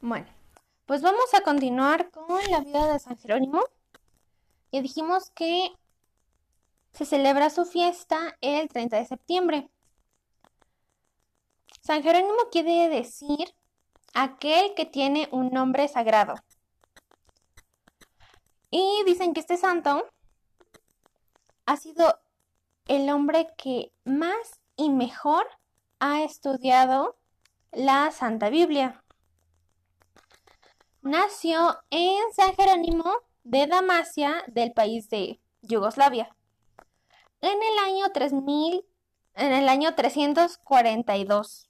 [0.00, 0.28] Bueno,
[0.86, 3.64] pues vamos a continuar con la vida de San Jerónimo.
[4.70, 5.72] Y dijimos que
[6.92, 9.70] se celebra su fiesta el 30 de septiembre.
[11.80, 13.54] San Jerónimo quiere decir
[14.14, 16.36] aquel que tiene un nombre sagrado.
[18.70, 20.06] Y dicen que este santo
[21.66, 22.20] ha sido
[22.86, 25.44] el hombre que más y mejor
[25.98, 27.16] ha estudiado
[27.72, 29.02] la Santa Biblia.
[31.02, 33.12] Nació en San Jerónimo
[33.44, 36.34] de Damasia del país de Yugoslavia
[37.40, 38.84] en el año 3000
[39.38, 41.68] en el año 342.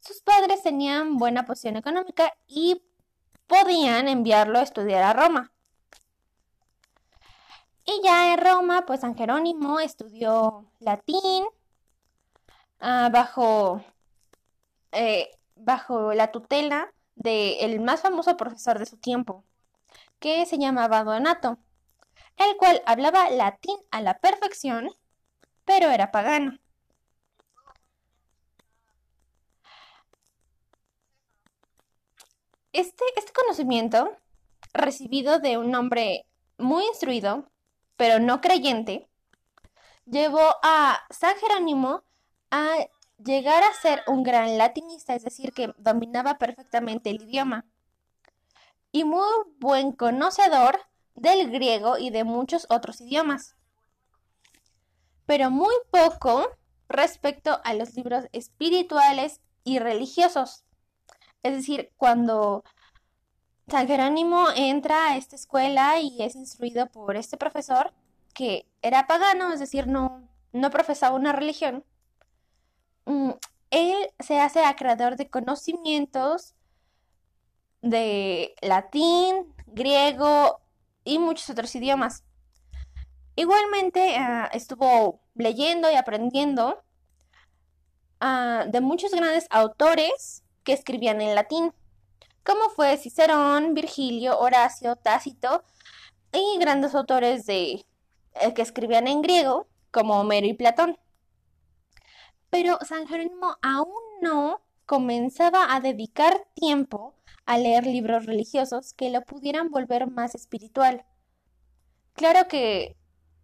[0.00, 2.82] Sus padres tenían buena posición económica y
[3.46, 5.52] podían enviarlo a estudiar a Roma.
[7.84, 11.44] Y ya en Roma, pues San Jerónimo estudió latín
[12.80, 13.80] ah, bajo,
[14.90, 19.44] eh, bajo la tutela del más famoso profesor de su tiempo,
[20.20, 21.58] que se llamaba Donato,
[22.36, 24.90] el cual hablaba latín a la perfección,
[25.64, 26.58] pero era pagano.
[32.72, 34.10] Este, este conocimiento,
[34.74, 36.26] recibido de un hombre
[36.58, 37.50] muy instruido,
[37.96, 39.08] pero no creyente,
[40.04, 42.04] llevó a San Jerónimo
[42.50, 42.86] a
[43.18, 47.64] llegar a ser un gran latinista, es decir, que dominaba perfectamente el idioma,
[48.92, 49.28] y muy
[49.58, 50.80] buen conocedor
[51.14, 53.56] del griego y de muchos otros idiomas,
[55.26, 56.48] pero muy poco
[56.88, 60.64] respecto a los libros espirituales y religiosos.
[61.42, 62.64] Es decir, cuando
[63.68, 67.92] San Jerónimo entra a esta escuela y es instruido por este profesor,
[68.32, 71.84] que era pagano, es decir, no, no profesaba una religión,
[73.06, 76.54] él se hace acreedor de conocimientos
[77.82, 80.60] de latín, griego
[81.04, 82.24] y muchos otros idiomas.
[83.36, 86.82] Igualmente ah, estuvo leyendo y aprendiendo
[88.20, 91.72] ah, de muchos grandes autores que escribían en latín,
[92.42, 95.62] como fue Cicerón, Virgilio, Horacio, Tácito
[96.32, 97.84] y grandes autores de,
[98.40, 100.98] eh, que escribían en griego, como Homero y Platón.
[102.50, 107.14] Pero San Jerónimo aún no comenzaba a dedicar tiempo
[107.44, 111.04] a leer libros religiosos que lo pudieran volver más espiritual.
[112.14, 112.96] Claro que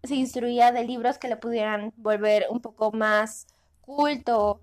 [0.02, 3.46] se instruía de libros que lo pudieran volver un poco más
[3.80, 4.60] culto,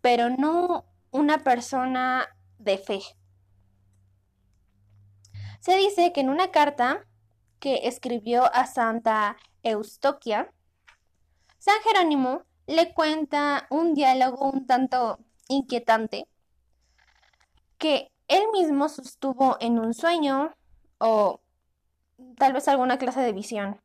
[0.00, 2.28] pero no una persona
[2.58, 3.00] de fe.
[5.60, 7.04] Se dice que en una carta
[7.58, 10.52] que escribió a Santa Eustoquia,
[11.58, 15.18] San Jerónimo le cuenta un diálogo un tanto
[15.48, 16.28] inquietante
[17.78, 20.54] que él mismo sostuvo en un sueño
[20.98, 21.40] o
[22.36, 23.80] tal vez alguna clase de visión.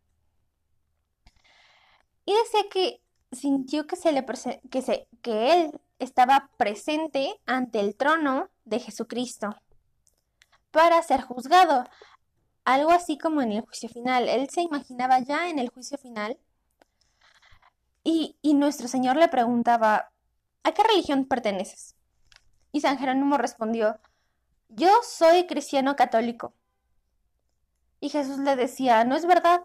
[2.25, 3.01] Y decía que
[3.31, 4.25] sintió que, se le
[4.69, 9.55] que, se que él estaba presente ante el trono de Jesucristo
[10.71, 11.85] para ser juzgado,
[12.65, 14.27] algo así como en el juicio final.
[14.27, 16.37] Él se imaginaba ya en el juicio final
[18.03, 20.11] y, nuestro Señor le preguntaba,
[20.63, 21.95] ¿a qué religión perteneces?
[22.71, 23.99] Y San Jerónimo respondió,
[24.69, 26.53] yo soy cristiano católico.
[27.99, 29.61] Y Jesús le decía, no es verdad,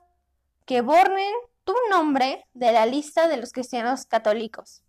[0.67, 1.35] que borren
[1.65, 4.83] tu nombre de la lista de los cristianos católicos.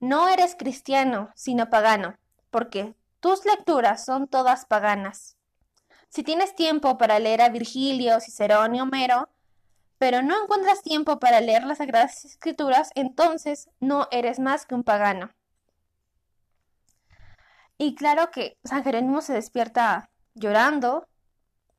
[0.00, 2.16] No eres cristiano, sino pagano,
[2.50, 5.36] porque tus lecturas son todas paganas.
[6.08, 9.28] Si tienes tiempo para leer a Virgilio, Cicerón y Homero,
[10.00, 14.82] pero no encuentras tiempo para leer las Sagradas Escrituras, entonces no eres más que un
[14.82, 15.30] pagano.
[17.76, 21.06] Y claro que San Jerónimo se despierta llorando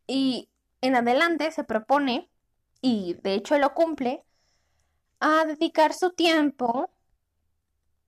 [0.05, 0.51] y
[0.81, 2.29] en adelante se propone,
[2.79, 4.23] y de hecho lo cumple,
[5.19, 6.91] a dedicar su tiempo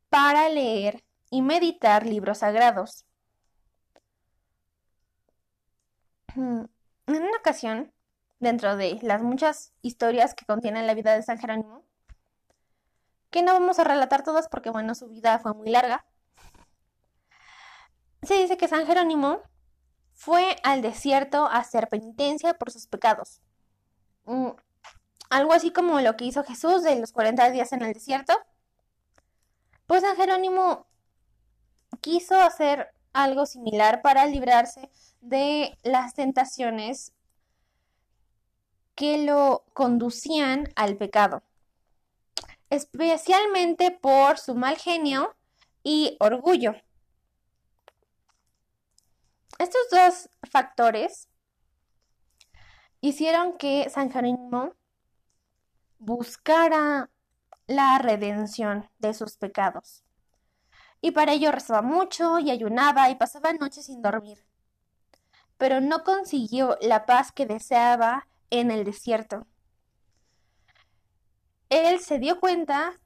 [0.09, 3.03] para leer y meditar libros sagrados.
[7.05, 7.92] En una ocasión,
[8.43, 11.83] dentro de las muchas historias que contienen la vida de San Jerónimo,
[13.31, 16.05] que no vamos a relatar todas porque, bueno, su vida fue muy larga,
[18.21, 19.41] se dice que San Jerónimo
[20.13, 23.41] fue al desierto a hacer penitencia por sus pecados.
[24.25, 24.51] Mm,
[25.29, 28.33] algo así como lo que hizo Jesús de los 40 días en el desierto.
[29.87, 30.87] Pues San Jerónimo
[32.01, 34.89] quiso hacer algo similar para librarse
[35.21, 37.13] de las tentaciones
[38.95, 41.43] que lo conducían al pecado,
[42.69, 45.35] especialmente por su mal genio
[45.83, 46.75] y orgullo.
[49.59, 51.27] Estos dos factores
[53.01, 54.73] hicieron que San Jerónimo
[55.99, 57.09] buscara
[57.67, 60.03] la redención de sus pecados.
[61.01, 64.45] Y para ello rezaba mucho y ayunaba y pasaba noches sin dormir.
[65.57, 68.27] Pero no consiguió la paz que deseaba
[68.59, 69.47] en el desierto.
[71.69, 72.99] Él se dio cuenta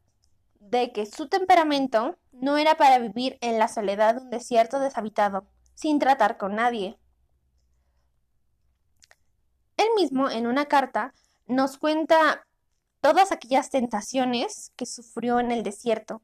[0.60, 5.48] de que su temperamento no era para vivir en la soledad de un desierto deshabitado,
[5.74, 7.00] sin tratar con nadie.
[9.78, 11.14] Él mismo, en una carta,
[11.46, 12.46] nos cuenta
[13.00, 16.22] todas aquellas tentaciones que sufrió en el desierto.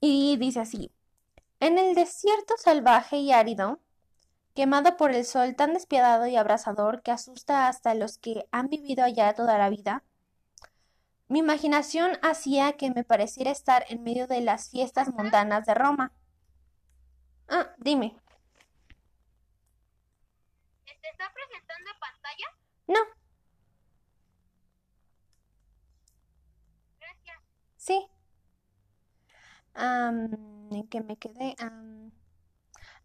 [0.00, 0.92] Y dice así,
[1.58, 3.80] en el desierto salvaje y árido,
[4.56, 9.04] quemado por el sol tan despiadado y abrasador que asusta hasta los que han vivido
[9.04, 10.02] allá toda la vida,
[11.28, 16.12] mi imaginación hacía que me pareciera estar en medio de las fiestas mundanas de Roma.
[17.48, 18.16] Ah, dime.
[20.84, 22.46] ¿Te está presentando pantalla?
[22.86, 23.00] No.
[26.98, 27.38] Gracias.
[27.76, 28.08] Sí.
[29.74, 31.56] ¿En qué me quedé?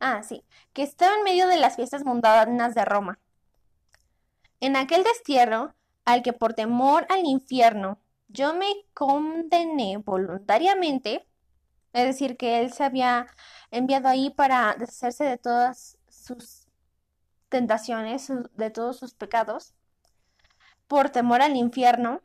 [0.02, 0.44] Ah, sí.
[0.74, 3.20] Que estaba en medio de las fiestas mundanas de Roma.
[4.60, 5.74] En aquel destierro,
[6.06, 11.28] al que por temor al infierno yo me condené voluntariamente,
[11.94, 13.28] es decir, que él se había
[13.72, 16.68] enviado ahí para deshacerse de todas sus
[17.50, 19.74] tentaciones, de todos sus pecados,
[20.88, 22.22] por temor al infierno,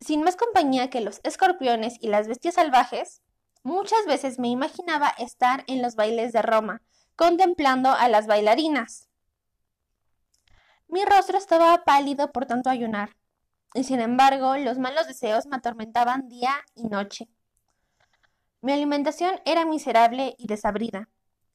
[0.00, 3.22] sin más compañía que los escorpiones y las bestias salvajes,
[3.66, 6.82] muchas veces me imaginaba estar en los bailes de Roma,
[7.16, 9.08] contemplando a las bailarinas.
[10.86, 13.16] Mi rostro estaba pálido por tanto ayunar,
[13.74, 17.28] y sin embargo los malos deseos me atormentaban día y noche.
[18.60, 21.08] Mi alimentación era miserable y desabrida,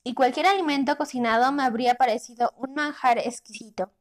[0.03, 3.93] y cualquier alimento cocinado me habría parecido un manjar exquisito.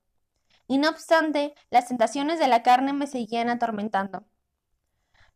[0.67, 4.25] Y no obstante, las tentaciones de la carne me seguían atormentando.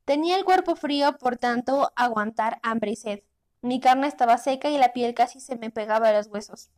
[0.05, 3.21] Tenía el cuerpo frío, por tanto, aguantar hambre y sed.
[3.63, 6.71] Mi carne estaba seca y la piel casi se me pegaba a los huesos.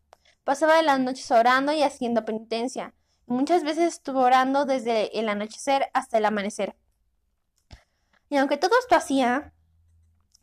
[0.45, 2.95] Pasaba las noches orando y haciendo penitencia,
[3.27, 6.77] Muchas veces estuve orando desde el anochecer hasta el amanecer.
[8.29, 9.53] Y aunque todo esto hacía,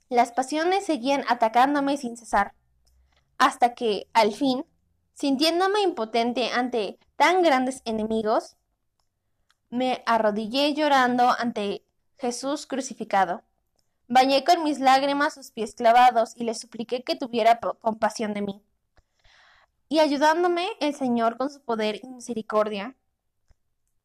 [0.10, 2.54] las pasiones seguían atacándome sin cesar,
[3.38, 4.66] hasta que, al fin,
[5.14, 8.58] sintiéndome impotente ante tan grandes enemigos,
[9.70, 11.86] me arrodillé llorando ante
[12.18, 13.44] Jesús crucificado.
[14.08, 18.64] Bañé con mis lágrimas sus pies clavados y le supliqué que tuviera compasión de mí
[19.94, 22.96] y ayudándome el Señor con su poder y misericordia,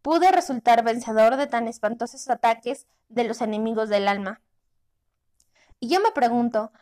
[0.02, 4.42] pude resultar vencedor de tan espantosos ataques de los enemigos del alma.
[5.80, 6.72] Y yo me pregunto,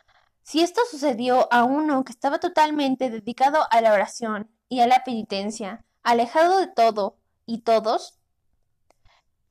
[0.43, 5.05] si esto sucedió a uno que estaba totalmente dedicado a la oración y a la
[5.05, 7.15] penitencia, alejado de todo
[7.45, 8.19] y todos,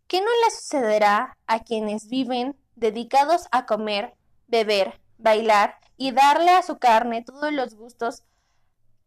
[0.06, 4.14] ¿qué no le sucederá a quienes viven dedicados a comer,
[4.46, 8.22] beber, bailar y darle a su carne todos los gustos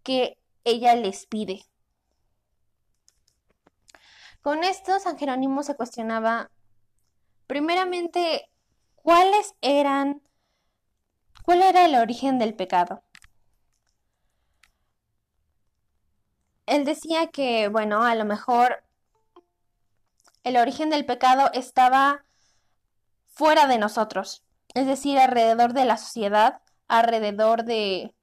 [0.04, 1.66] que ella les pide.
[4.42, 6.50] Con esto, San Jerónimo se cuestionaba,
[7.48, 8.50] primeramente,
[8.96, 10.22] cuáles eran,
[11.44, 13.04] cuál era el origen del pecado.
[16.66, 18.84] Él decía que, bueno, a lo mejor
[20.44, 22.24] el origen del pecado estaba
[23.28, 24.44] fuera de nosotros,
[24.74, 28.14] es decir, alrededor de la sociedad, alrededor de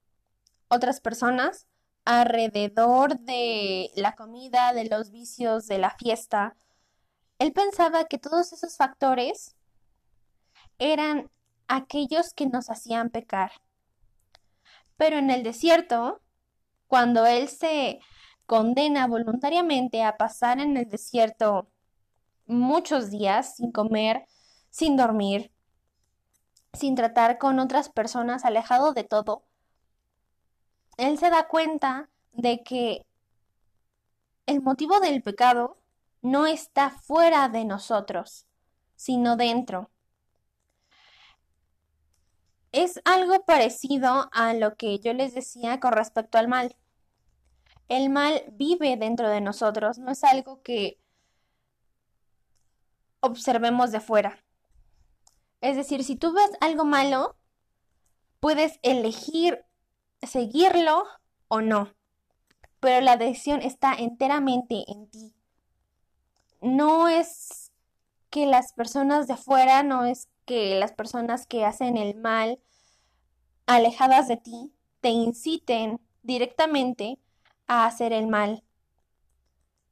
[0.69, 1.67] otras personas,
[2.05, 6.57] alrededor de la comida, de los vicios, de la fiesta.
[7.39, 9.57] Él pensaba que todos esos factores
[10.79, 11.31] eran
[11.69, 13.53] aquellos que nos hacían pecar.
[14.97, 16.21] Pero en el desierto,
[16.87, 18.01] cuando él se
[18.47, 21.69] condena voluntariamente a pasar en el desierto
[22.47, 24.27] muchos días sin comer,
[24.71, 25.53] sin dormir,
[26.73, 29.45] sin tratar con otras personas, alejado de todo,
[30.97, 33.07] él se da cuenta de que
[34.47, 35.79] el motivo del pecado
[36.23, 38.47] no está fuera de nosotros,
[38.95, 39.91] sino dentro.
[42.73, 46.77] Es algo parecido a lo que yo les decía con respecto al mal.
[47.89, 50.99] El mal vive dentro de nosotros, no es algo que
[53.27, 54.43] observemos de fuera.
[55.61, 57.37] Es decir, si tú ves algo malo,
[58.41, 59.65] puedes elegir
[60.23, 61.05] seguirlo
[61.49, 61.95] o no.
[62.81, 65.35] Pero la decisión está enteramente en ti.
[66.61, 67.73] No es
[68.31, 72.61] que las personas de afuera, no es que las personas que hacen el mal
[73.67, 77.19] alejadas de ti te inciten directamente
[77.67, 78.63] a hacer el mal.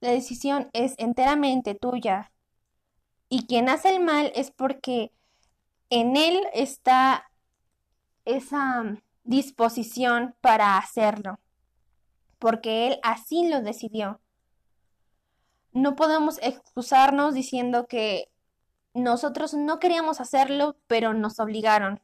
[0.01, 2.31] La decisión es enteramente tuya.
[3.35, 5.11] Y quien hace el mal es porque
[5.91, 7.29] en él está
[8.25, 11.41] esa disposición para hacerlo,
[12.39, 14.21] porque él así lo decidió.
[15.73, 18.29] No podemos excusarnos diciendo que
[18.95, 22.01] nosotros no queríamos hacerlo, pero nos obligaron.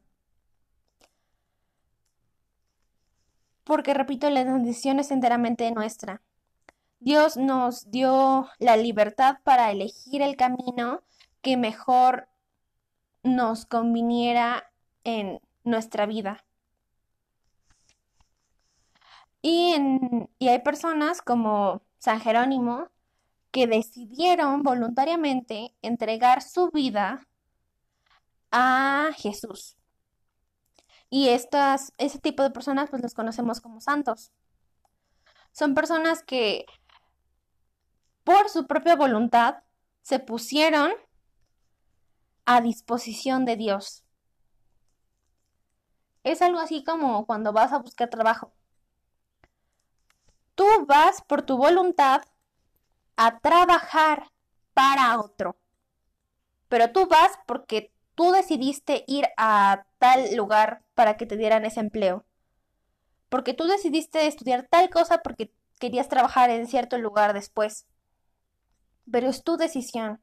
[3.63, 6.23] Porque, repito, la decisión es enteramente nuestra.
[6.99, 11.05] Dios nos dio la libertad para elegir el camino
[11.43, 12.29] que mejor
[13.23, 14.73] nos conviniera
[15.05, 16.45] en nuestra vida.
[19.43, 19.77] Y,
[20.39, 22.89] y hay personas como San Jerónimo
[23.51, 27.27] que decidieron voluntariamente entregar su vida
[28.51, 29.77] a Jesús.
[31.09, 34.33] Y estas, ese tipo de personas pues los conocemos como santos.
[35.53, 36.67] Son personas que
[38.23, 39.57] por su propia voluntad
[40.03, 40.93] se pusieron
[42.53, 44.03] a disposición de Dios.
[46.25, 48.53] Es algo así como cuando vas a buscar trabajo.
[50.57, 52.23] Tú vas por tu voluntad
[53.15, 54.33] a trabajar
[54.75, 55.59] para otro.
[56.69, 61.79] Pero tú vas porque tú decidiste ir a tal lugar para que te dieran ese
[61.79, 62.25] empleo.
[63.29, 67.87] Porque tú decidiste estudiar tal cosa porque querías trabajar en cierto lugar después.
[69.09, 70.21] Pero es tu decisión.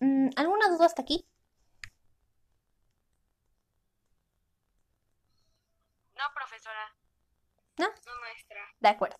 [0.00, 1.24] Mm, ¿Alguna duda hasta aquí?
[6.16, 6.94] No, profesora.
[7.78, 7.86] ¿No?
[7.86, 8.60] No, maestra.
[8.80, 9.16] De acuerdo.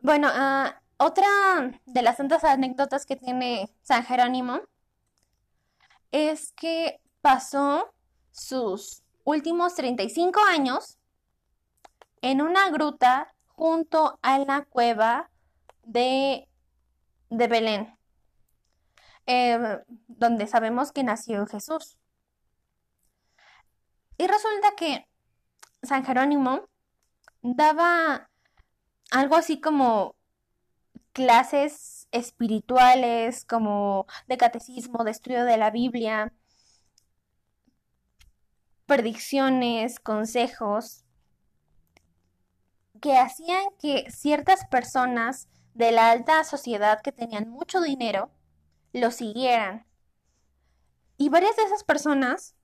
[0.00, 1.26] Bueno, ah, otra
[1.86, 4.60] de las tantas anécdotas que tiene San Jerónimo
[6.10, 7.94] es que pasó
[8.32, 10.98] sus últimos 35 años
[12.20, 15.30] en una gruta junto a la cueva
[15.84, 16.48] de,
[17.30, 17.96] de Belén,
[19.26, 21.98] eh, donde sabemos que nació Jesús.
[24.18, 25.08] Y resulta que
[25.82, 26.68] San Jerónimo
[27.42, 28.30] daba
[29.10, 30.14] algo así como
[31.12, 36.32] clases espirituales, como de catecismo, de estudio de la Biblia,
[38.86, 41.04] predicciones, consejos,
[43.00, 48.30] que hacían que ciertas personas de la alta sociedad que tenían mucho dinero
[48.92, 49.86] lo siguieran.
[51.16, 52.54] Y varias de esas personas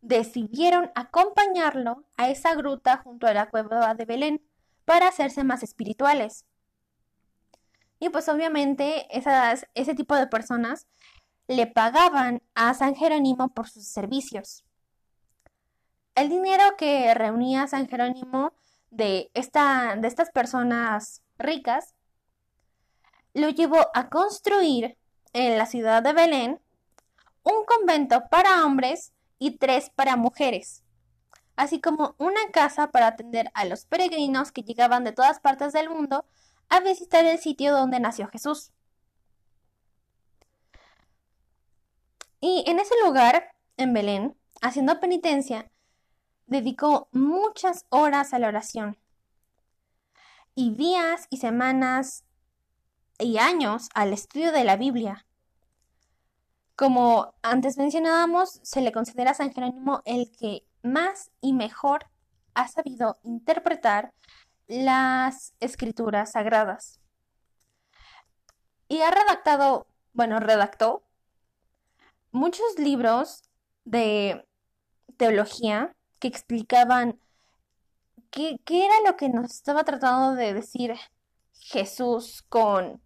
[0.00, 4.42] decidieron acompañarlo a esa gruta junto a la cueva de Belén
[4.84, 6.44] para hacerse más espirituales.
[7.98, 10.86] Y pues obviamente ese tipo de personas
[11.46, 14.64] le pagaban a San Jerónimo por sus servicios.
[16.14, 18.52] El dinero que reunía San Jerónimo
[18.90, 21.94] de, esta, de estas personas ricas
[23.32, 24.96] lo llevó a construir
[25.34, 26.60] en la ciudad de Belén
[27.42, 30.82] un convento para hombres y tres para mujeres,
[31.56, 35.90] así como una casa para atender a los peregrinos que llegaban de todas partes del
[35.90, 36.24] mundo
[36.70, 38.70] a visitar el sitio donde nació Jesús.
[42.40, 45.70] Y en ese lugar, en Belén, haciendo penitencia,
[46.46, 48.98] dedicó muchas horas a la oración
[50.54, 52.24] y días y semanas
[53.18, 55.26] y años al estudio de la Biblia.
[56.76, 62.06] Como antes mencionábamos, se le considera a San Jerónimo el que más y mejor
[62.54, 64.12] ha sabido interpretar
[64.66, 67.00] las escrituras sagradas.
[68.88, 71.02] Y ha redactado, bueno, redactó
[72.32, 73.42] muchos libros
[73.84, 74.46] de
[75.16, 77.20] teología que explicaban
[78.30, 80.94] qué, era lo que nos estaba tratando de decir
[81.52, 83.00] Jesús con,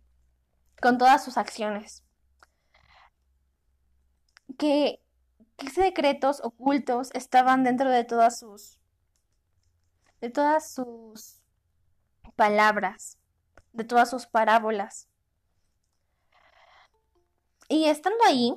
[0.80, 2.04] con todas sus acciones.
[4.58, 5.00] ¿Qué,
[5.56, 8.78] qué secretos ocultos estaban dentro de todas sus
[10.20, 11.40] de todas sus
[12.36, 13.18] palabras,
[13.72, 15.08] de todas sus parábolas.
[17.68, 18.56] Y estando ahí,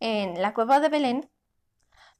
[0.00, 1.30] en la cueva de Belén,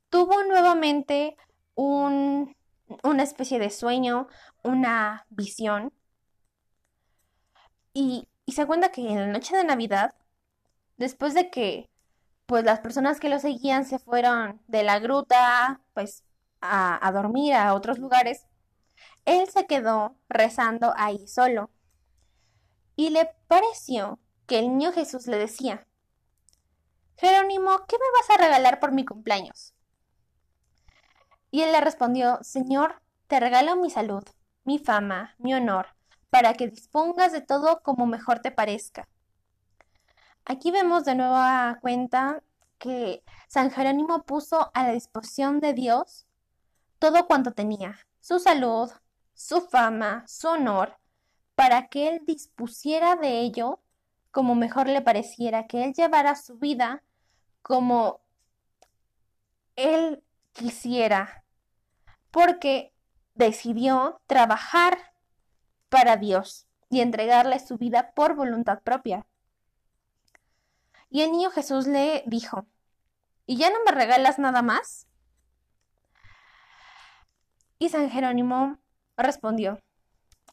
[0.09, 1.37] tuvo nuevamente
[1.75, 2.57] un,
[3.03, 4.29] una especie de sueño,
[4.63, 5.93] una visión.
[7.99, 10.15] Y, se cuenta que en la noche de Navidad,
[10.99, 11.89] después de que
[12.45, 16.23] pues las personas que lo seguían se fueron de la gruta, pues
[16.61, 18.47] a, a dormir a otros lugares,
[19.25, 21.71] él se quedó rezando ahí solo.
[22.97, 25.87] Y le pareció que el niño Jesús le decía,
[27.17, 29.73] Jerónimo, ¿qué me vas a regalar por mi cumpleaños?
[31.51, 34.25] Y él le respondió, Señor, te regalo mi salud,
[34.65, 35.96] mi fama, mi honor,
[36.31, 39.09] para que dispongas de todo como mejor te parezca.
[40.45, 42.43] Aquí vemos de nueva cuenta
[42.79, 46.27] que San Jerónimo puso a la disposición de Dios
[46.99, 48.91] todo cuanto tenía, su salud,
[49.35, 50.97] su fama, su honor,
[51.55, 53.81] para que él dispusiera de ello
[54.31, 57.03] como mejor le pareciera, que él llevara su vida
[57.63, 58.21] como
[59.77, 61.45] él quisiera,
[62.31, 62.93] porque
[63.35, 64.99] decidió trabajar
[65.89, 69.27] para Dios y entregarle su vida por voluntad propia.
[71.09, 72.67] Y el niño Jesús le dijo,
[73.47, 75.07] ¿y ya no me regalas nada más?
[77.79, 78.79] Y San Jerónimo
[79.17, 79.79] respondió,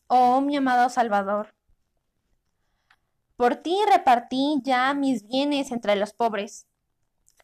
[0.08, 1.56] Oh mi amado Salvador,
[3.36, 6.68] por ti repartí ya mis bienes entre los pobres.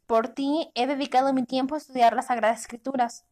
[0.06, 3.26] Por ti he dedicado mi tiempo a estudiar las Sagradas Escrituras.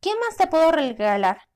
[0.00, 1.48] ¿Qué más te puedo regalar?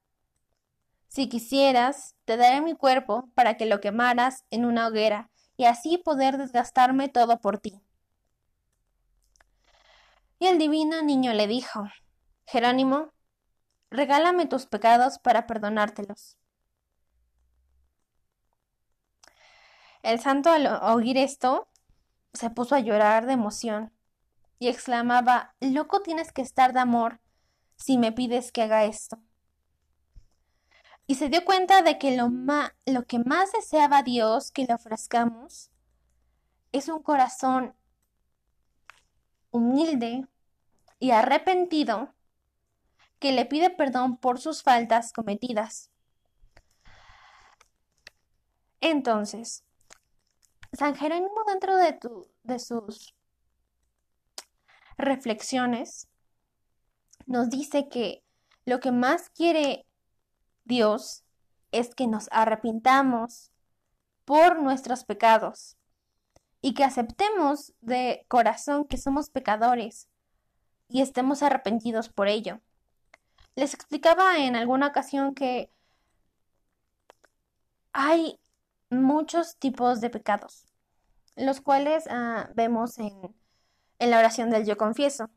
[1.08, 5.98] Si quisieras, te daré mi cuerpo para que lo quemaras en una hoguera y así
[5.98, 7.80] poder desgastarme todo por ti.
[10.38, 11.88] Y el divino niño le dijo,
[12.46, 13.12] Jerónimo,
[13.90, 16.36] regálame tus pecados para perdonártelos.
[20.02, 21.68] El santo al oír esto
[22.34, 23.92] se puso a llorar de emoción
[24.58, 27.20] y exclamaba, Loco tienes que estar de amor
[27.76, 29.18] si me pides que haga esto
[31.08, 32.30] y se dio cuenta de que lo,
[32.84, 35.70] lo que más deseaba Dios que le ofrezcamos
[36.70, 37.74] es un corazón
[39.50, 40.28] humilde
[41.00, 42.14] y arrepentido
[43.18, 45.90] que le pide perdón por sus faltas cometidas.
[48.82, 49.64] Entonces,
[50.74, 53.14] San Jerónimo dentro de, tu, de sus
[54.98, 56.06] reflexiones
[57.24, 58.22] nos dice que
[58.66, 59.87] lo que más quiere
[60.68, 61.24] Dios
[61.72, 63.50] es que nos arrepintamos
[64.24, 65.76] por nuestros pecados
[66.60, 70.08] y que aceptemos de corazón que somos pecadores
[70.88, 72.60] y estemos arrepentidos por ello.
[73.54, 75.72] Les explicaba en alguna ocasión que
[77.92, 78.38] hay
[78.90, 80.66] muchos tipos de pecados,
[81.34, 83.34] los cuales ah, vemos en,
[83.98, 85.30] en la oración del yo confieso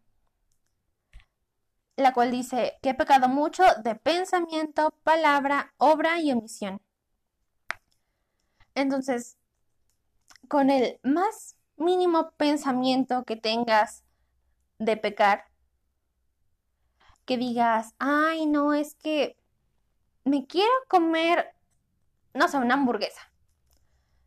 [2.02, 6.82] la cual dice que he pecado mucho de pensamiento, palabra, obra y omisión.
[8.76, 9.38] Entonces,
[10.48, 14.04] con el más mínimo pensamiento que tengas
[14.80, 15.46] de pecar,
[17.26, 19.38] que digas, ay, no, es que
[20.24, 21.56] me quiero comer,
[22.34, 23.32] no sé, una hamburguesa,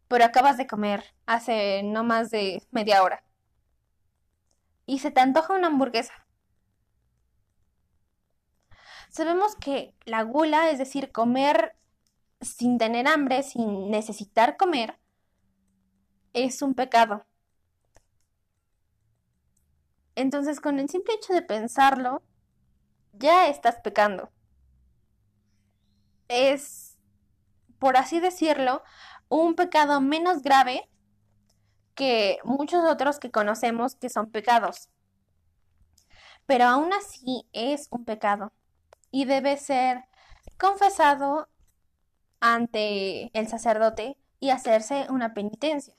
[0.08, 3.24] pero acabas de comer hace no más de media hora.
[4.86, 6.23] Y se te antoja una hamburguesa
[9.14, 11.76] Sabemos que la gula, es decir, comer
[12.40, 14.98] sin tener hambre, sin necesitar comer,
[16.32, 17.24] es un pecado.
[20.16, 22.24] Entonces, con el simple hecho de pensarlo,
[23.12, 24.32] ya estás pecando.
[26.26, 26.98] Es,
[27.78, 28.82] por así decirlo,
[29.28, 30.90] un pecado menos grave
[31.94, 34.88] que muchos otros que conocemos que son pecados.
[36.46, 38.52] Pero aún así es un pecado
[39.14, 40.06] y debe ser
[40.58, 41.48] confesado
[42.40, 45.94] ante el sacerdote y hacerse una penitencia.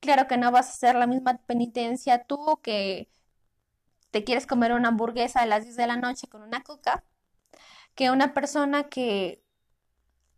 [0.00, 3.08] Claro que no vas a hacer la misma penitencia tú que
[4.10, 7.04] te quieres comer una hamburguesa a las 10 de la noche con una coca
[7.94, 9.42] que una persona que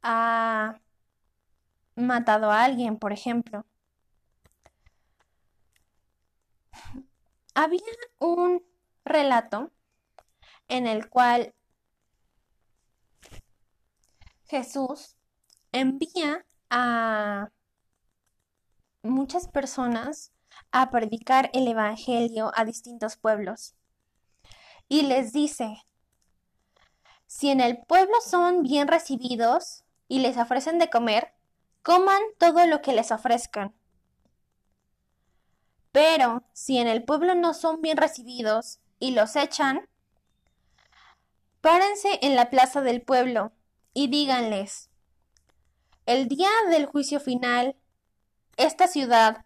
[0.03, 0.81] ha
[1.97, 3.67] matado a alguien, por ejemplo.
[7.55, 7.83] Había
[8.21, 8.63] un
[9.05, 9.73] relato
[10.69, 11.55] en el cual
[14.47, 15.17] Jesús
[15.73, 17.51] envía a
[19.03, 20.33] muchas personas
[20.71, 23.75] a predicar el Evangelio a distintos pueblos.
[24.89, 25.85] Y les dice,
[27.27, 31.35] si en el pueblo son bien recibidos y les ofrecen de comer,
[31.83, 33.75] coman todo lo que les ofrezcan.
[35.93, 39.89] Pero si en el pueblo no son bien recibidos y los echan,
[41.71, 43.53] Párense en la plaza del pueblo
[43.93, 44.89] y díganles,
[46.07, 47.77] el día del juicio final,
[48.57, 49.45] esta ciudad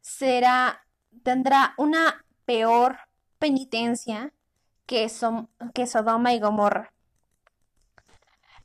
[0.00, 0.86] será,
[1.24, 3.00] tendrá una peor
[3.38, 4.32] penitencia
[4.86, 5.12] que,
[5.74, 6.94] que Sodoma y Gomorra.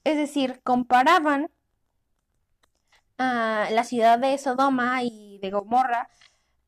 [0.06, 1.52] Es decir, comparaban
[3.18, 6.08] a la ciudad de Sodoma y de Gomorra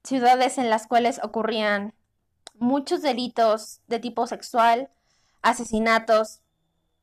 [0.04, 1.94] ciudades en las cuales ocurrían
[2.56, 4.90] muchos delitos de tipo sexual,
[5.44, 6.42] asesinatos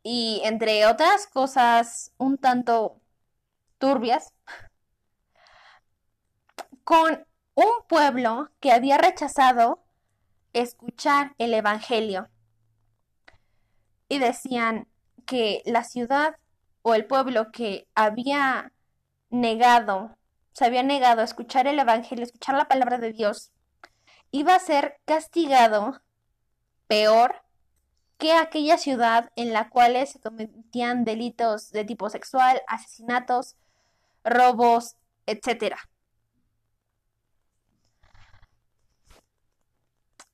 [0.03, 3.00] y entre otras cosas un tanto
[3.79, 4.33] turbias,
[6.85, 7.24] con
[7.55, 9.85] un pueblo que había rechazado
[10.53, 12.29] escuchar el Evangelio.
[14.09, 14.88] Y decían
[15.26, 16.37] que la ciudad
[16.83, 18.72] o el pueblo que había
[19.29, 20.16] negado,
[20.53, 23.53] se había negado a escuchar el Evangelio, escuchar la palabra de Dios,
[24.33, 26.00] iba a ser castigado
[26.88, 27.42] peor
[28.20, 33.56] que aquella ciudad en la cual se cometían delitos de tipo sexual, asesinatos,
[34.22, 35.74] robos, etc.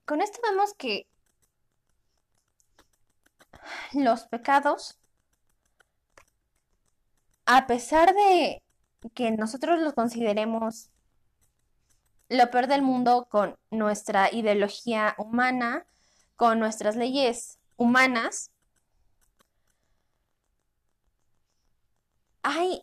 [0.05, 1.07] Con esto vemos que
[3.92, 4.99] los pecados,
[7.46, 8.62] a pesar de
[9.14, 10.90] que nosotros los consideremos
[12.29, 15.87] lo peor del mundo con nuestra ideología humana,
[16.35, 18.51] con nuestras leyes humanas,
[22.43, 22.83] hay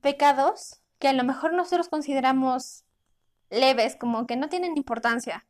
[0.00, 2.84] pecados que a lo mejor nosotros consideramos
[3.50, 5.46] leves, como que no tienen importancia,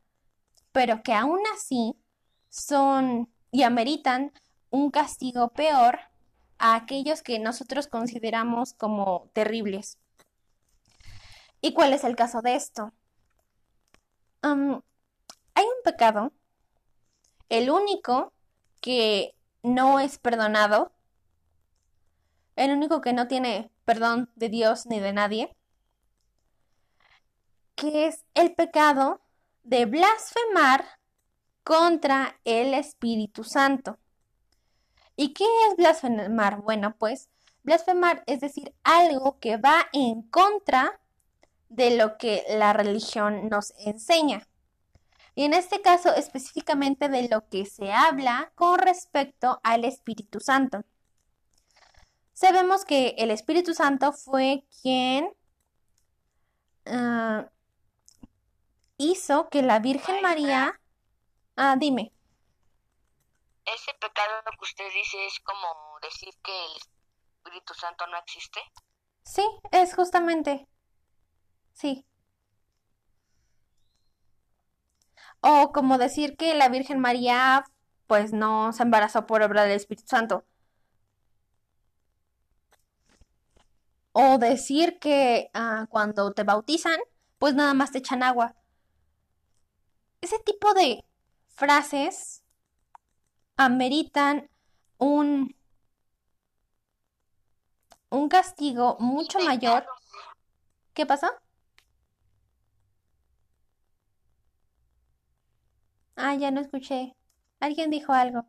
[0.73, 1.97] pero que aún así
[2.51, 4.33] son y ameritan
[4.71, 6.01] un castigo peor
[6.59, 9.99] a aquellos que nosotros consideramos como terribles.
[11.61, 12.93] ¿Y cuál es el caso de esto?
[14.43, 16.33] hay un pecado,
[17.49, 18.35] el único
[18.85, 20.93] que no es perdonado,
[22.55, 25.57] el único que no tiene perdón de Dios ni de nadie,
[27.77, 29.23] que es el pecado
[29.63, 30.85] de blasfemar
[31.63, 33.97] contra el Espíritu Santo.
[35.17, 36.61] ¿Y qué es blasfemar?
[36.61, 37.31] Bueno, pues
[37.63, 41.01] blasfemar es decir algo que va en contra
[41.71, 44.47] de lo que la religión nos enseña.
[45.35, 50.85] Y en este caso específicamente de lo que se habla con respecto al Espíritu Santo.
[52.33, 55.33] Sabemos que el Espíritu Santo fue quien
[56.87, 57.49] ah,
[58.97, 60.81] hizo que la Virgen María...
[61.57, 62.13] Ah, dime.
[63.65, 65.67] Ese pecado que usted dice es como
[66.03, 66.73] decir que el
[67.39, 68.61] Espíritu Santo no existe.
[69.25, 69.43] Sí,
[69.73, 70.69] es justamente.
[71.73, 72.05] Sí.
[75.53, 77.65] O como decir que la Virgen María
[78.07, 80.45] pues no se embarazó por obra del Espíritu Santo.
[84.13, 86.99] O decir que ah, cuando te bautizan,
[87.39, 88.55] pues nada más te echan agua.
[90.21, 91.05] Ese tipo de
[91.49, 92.43] frases
[93.57, 94.49] ameritan
[94.99, 95.55] un,
[98.11, 99.85] un castigo mucho mayor.
[100.95, 101.31] ¿Qué pasa?
[106.17, 107.15] Ah, ya no escuché.
[107.61, 108.45] Alguien dijo algo.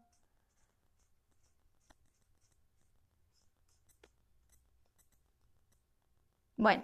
[6.57, 6.83] Bueno,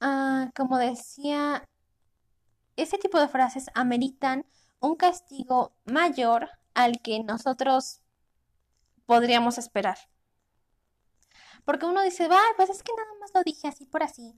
[0.00, 1.64] ah, como decía,
[2.76, 4.46] ese tipo de frases ameritan
[4.78, 8.00] un castigo mayor al que nosotros
[9.06, 9.96] podríamos esperar.
[11.64, 14.34] Porque uno dice, va, pues es que nada más lo dije así por así.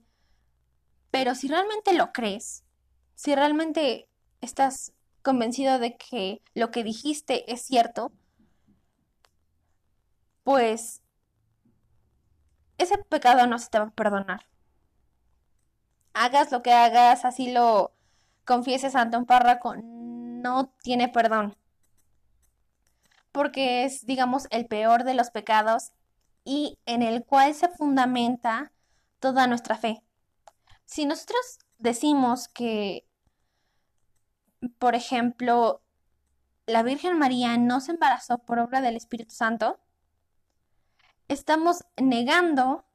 [1.11, 2.63] Pero si realmente lo crees,
[3.15, 4.09] si realmente
[4.41, 4.93] estás
[5.27, 8.13] convencido de que lo que dijiste es cierto,
[10.45, 11.01] pues
[12.77, 14.47] ese pecado no se te va a perdonar.
[16.13, 17.91] Hagas lo que hagas, así lo
[18.45, 21.57] confieses ante un párroco, no tiene perdón.
[23.33, 25.91] Porque es, digamos, el peor de los pecados
[26.45, 28.71] y en el cual se fundamenta
[29.19, 30.01] toda nuestra fe.
[30.85, 33.06] Si nosotros decimos que
[34.79, 35.81] por ejemplo,
[36.65, 39.79] la Virgen María no se embarazó por obra del Espíritu Santo,
[41.27, 42.85] estamos negando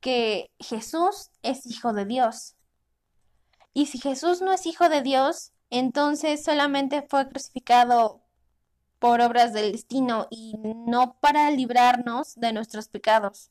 [0.00, 2.56] que Jesús es hijo de Dios.
[3.72, 8.22] Y si Jesús no es hijo de Dios, entonces solamente fue crucificado
[8.98, 13.50] por obras del destino y no para librarnos de nuestros pecados.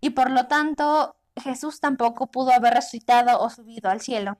[0.00, 4.38] Y por lo tanto, Jesús tampoco pudo haber resucitado o subido al cielo.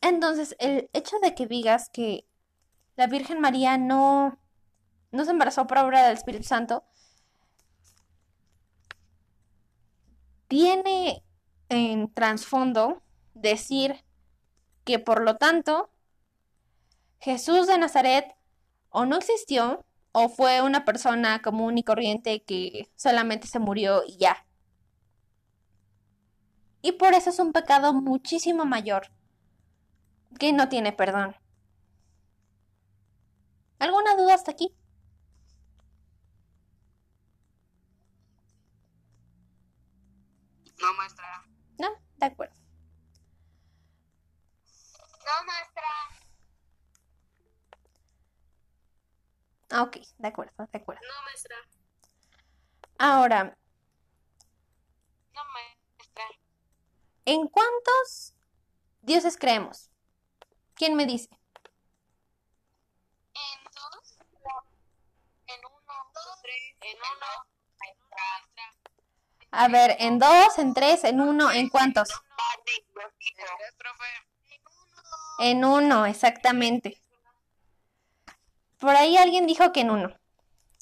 [0.00, 2.26] Entonces, el hecho de que digas que
[2.96, 4.38] la Virgen María no,
[5.10, 6.84] no se embarazó por obra del Espíritu Santo,
[10.48, 11.22] tiene
[11.68, 13.02] en trasfondo
[13.34, 14.04] decir
[14.84, 15.90] que por lo tanto
[17.20, 18.34] Jesús de Nazaret
[18.90, 24.16] o no existió o fue una persona común y corriente que solamente se murió y
[24.16, 24.46] ya.
[26.80, 29.10] Y por eso es un pecado muchísimo mayor,
[30.38, 31.36] que no tiene perdón.
[33.80, 34.72] ¿Alguna duda hasta aquí?
[40.80, 41.44] No, maestra.
[41.78, 42.54] No, de acuerdo.
[45.26, 45.88] No, maestra.
[49.70, 51.00] Ah, ok, de acuerdo, de acuerdo.
[51.06, 51.56] No, maestra.
[52.98, 53.56] Ahora,
[55.34, 56.24] No, maestra.
[57.26, 58.34] ¿en cuántos
[59.02, 59.90] dioses creemos?
[60.78, 61.28] ¿Quién me dice?
[63.34, 64.18] En dos.
[65.48, 65.94] En uno.
[66.40, 66.76] Tres.
[66.80, 67.30] En uno.
[67.80, 68.22] Maestra.
[69.50, 72.08] A ver, ¿en dos, en tres, en uno, en cuántos?
[75.38, 75.56] En.
[75.58, 77.02] En uno, exactamente.
[78.78, 80.14] Por ahí alguien dijo que en uno.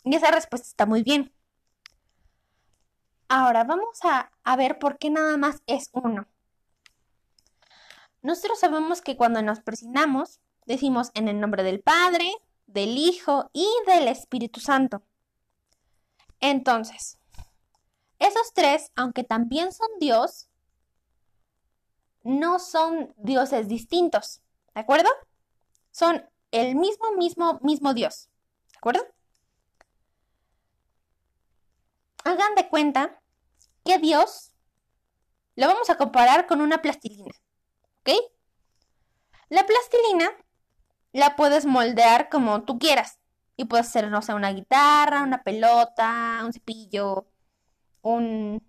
[0.05, 1.33] Y esa respuesta está muy bien.
[3.29, 6.27] Ahora vamos a, a ver por qué nada más es uno.
[8.27, 12.29] Nosotros sabemos que cuando nos presionamos, decimos en el nombre del Padre,
[12.67, 15.05] del Hijo y del Espíritu Santo.
[16.41, 17.19] Entonces,
[18.19, 20.49] esos tres, aunque también son Dios,
[22.25, 24.41] no son dioses distintos,
[24.75, 25.09] ¿de acuerdo?
[25.93, 28.29] Son el mismo, mismo, mismo Dios,
[28.73, 29.07] ¿de acuerdo?
[32.25, 33.23] Hagan de cuenta
[33.85, 34.51] que Dios
[35.55, 37.31] lo vamos a comparar con una plastilina,
[38.07, 38.13] ¿ok?
[39.49, 40.31] La plastilina
[41.13, 43.19] la puedes moldear como tú quieras
[43.57, 47.27] y puedes hacer, no sé, una guitarra, una pelota, un cepillo,
[48.03, 48.63] un,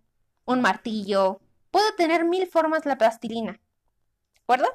[0.45, 1.41] un martillo.
[1.71, 4.67] Puede tener mil formas la plastilina, ¿de acuerdo?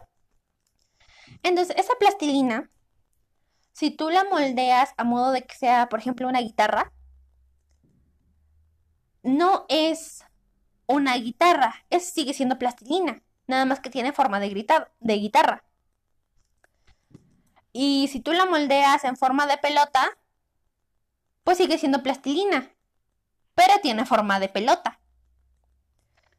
[1.43, 2.71] Entonces, esa plastilina,
[3.73, 6.93] si tú la moldeas a modo de que sea, por ejemplo, una guitarra,
[9.23, 10.25] no es
[10.87, 15.65] una guitarra, es, sigue siendo plastilina, nada más que tiene forma de, gritar, de guitarra.
[17.73, 20.19] Y si tú la moldeas en forma de pelota,
[21.45, 22.71] pues sigue siendo plastilina,
[23.55, 25.01] pero tiene forma de pelota.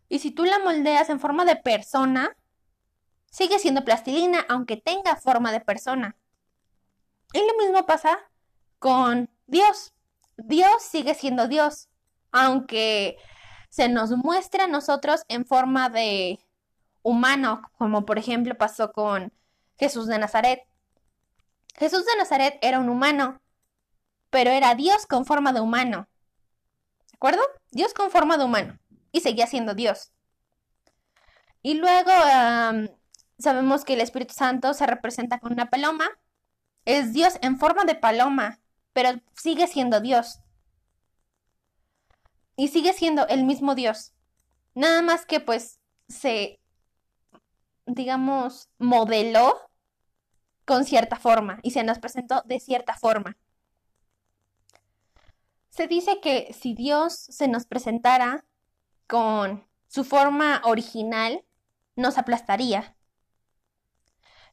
[0.09, 2.37] Y si tú la moldeas en forma de persona,
[3.31, 6.15] sigue siendo plastilina, aunque tenga forma de persona.
[7.33, 8.19] Y lo mismo pasa
[8.77, 9.93] con Dios.
[10.37, 11.89] Dios sigue siendo Dios,
[12.31, 13.17] aunque
[13.69, 16.39] se nos muestra a nosotros en forma de
[17.03, 19.31] humano, como por ejemplo pasó con
[19.77, 20.61] Jesús de Nazaret.
[21.75, 23.41] Jesús de Nazaret era un humano,
[24.29, 26.07] pero era Dios con forma de humano.
[27.11, 27.41] ¿De acuerdo?
[27.71, 28.79] Dios con forma de humano.
[29.11, 30.11] Y seguía siendo Dios.
[31.61, 32.11] Y luego
[33.37, 36.09] sabemos que el Espíritu Santo se representa con una paloma.
[36.85, 38.59] Es Dios en forma de paloma,
[38.91, 40.39] pero sigue siendo Dios.
[42.55, 44.13] Y sigue siendo el mismo Dios.
[44.75, 46.59] Nada más que pues se,
[47.85, 49.57] digamos, modeló
[50.65, 53.37] con cierta forma y se nos presentó de cierta forma.
[55.69, 58.45] Se dice que si Dios se nos presentara
[59.07, 61.43] con su forma original,
[61.95, 62.95] nos aplastaría.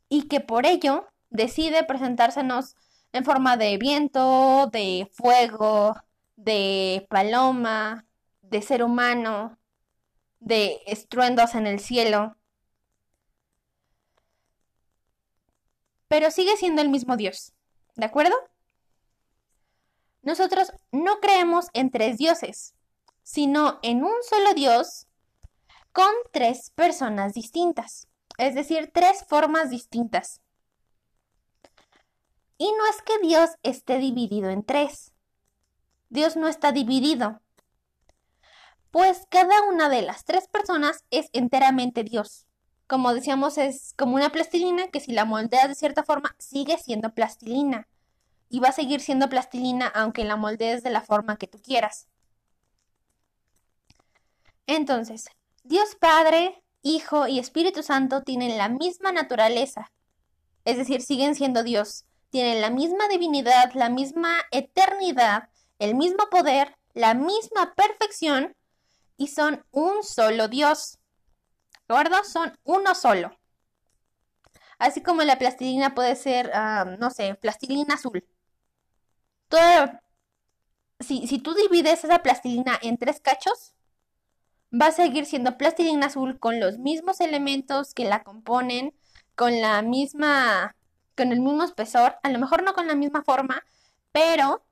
[0.08, 2.74] Y que por ello decide presentársenos
[3.12, 5.96] en forma de viento, de fuego,
[6.36, 8.06] de paloma,
[8.42, 9.58] de ser humano,
[10.40, 12.36] de estruendos en el cielo.
[16.10, 17.52] Pero sigue siendo el mismo Dios,
[17.94, 18.34] ¿de acuerdo?
[20.22, 22.74] Nosotros no creemos en tres dioses,
[23.22, 25.06] sino en un solo Dios
[25.92, 30.40] con tres personas distintas, es decir, tres formas distintas.
[32.58, 35.12] Y no es que Dios esté dividido en tres.
[36.08, 37.40] Dios no está dividido,
[38.90, 42.48] pues cada una de las tres personas es enteramente Dios.
[42.90, 47.14] Como decíamos, es como una plastilina que si la moldeas de cierta forma sigue siendo
[47.14, 47.86] plastilina.
[48.48, 52.08] Y va a seguir siendo plastilina aunque la moldees de la forma que tú quieras.
[54.66, 55.28] Entonces,
[55.62, 59.92] Dios Padre, Hijo y Espíritu Santo tienen la misma naturaleza.
[60.64, 62.06] Es decir, siguen siendo Dios.
[62.30, 65.48] Tienen la misma divinidad, la misma eternidad,
[65.78, 68.56] el mismo poder, la misma perfección
[69.16, 70.98] y son un solo Dios.
[71.90, 72.22] ¿De acuerdo?
[72.22, 73.36] Son uno solo.
[74.78, 78.24] Así como la plastilina puede ser, uh, no sé, plastilina azul.
[79.48, 80.00] Toda,
[81.00, 83.74] si, si tú divides esa plastilina en tres cachos,
[84.72, 88.94] va a seguir siendo plastilina azul con los mismos elementos que la componen,
[89.34, 90.76] con la misma,
[91.16, 93.64] con el mismo espesor, a lo mejor no con la misma forma,
[94.12, 94.64] pero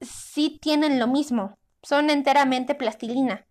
[0.00, 3.45] sí tienen lo mismo, son enteramente plastilina.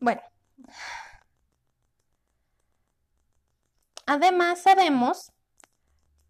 [0.00, 0.20] Bueno.
[4.06, 5.32] Además, sabemos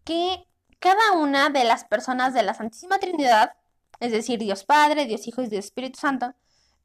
[0.03, 0.45] que
[0.79, 3.53] cada una de las personas de la Santísima Trinidad,
[3.99, 6.33] es decir, Dios Padre, Dios Hijo y Dios Espíritu Santo,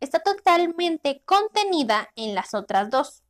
[0.01, 3.23] está totalmente contenida en las otras dos,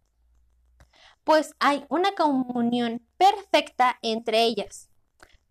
[1.22, 4.88] pues hay una comunión perfecta entre ellas.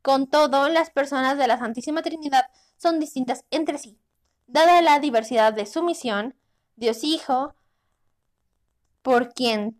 [0.02, 2.46] Con todo, las personas de la Santísima Trinidad
[2.78, 3.98] son distintas entre sí,
[4.48, 6.36] dada la diversidad de su misión,
[6.76, 7.56] Dios Hijo,
[9.04, 9.80] por quien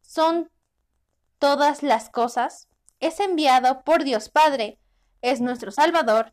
[0.00, 0.50] son
[1.38, 2.68] todas las cosas,
[3.00, 4.78] es enviado por Dios Padre,
[5.20, 6.32] es nuestro Salvador,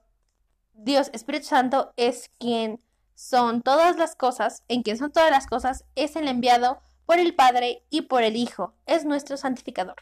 [0.73, 2.81] Dios Espíritu Santo es quien
[3.15, 7.35] son todas las cosas, en quien son todas las cosas, es el enviado por el
[7.35, 9.95] Padre y por el Hijo, es nuestro santificador.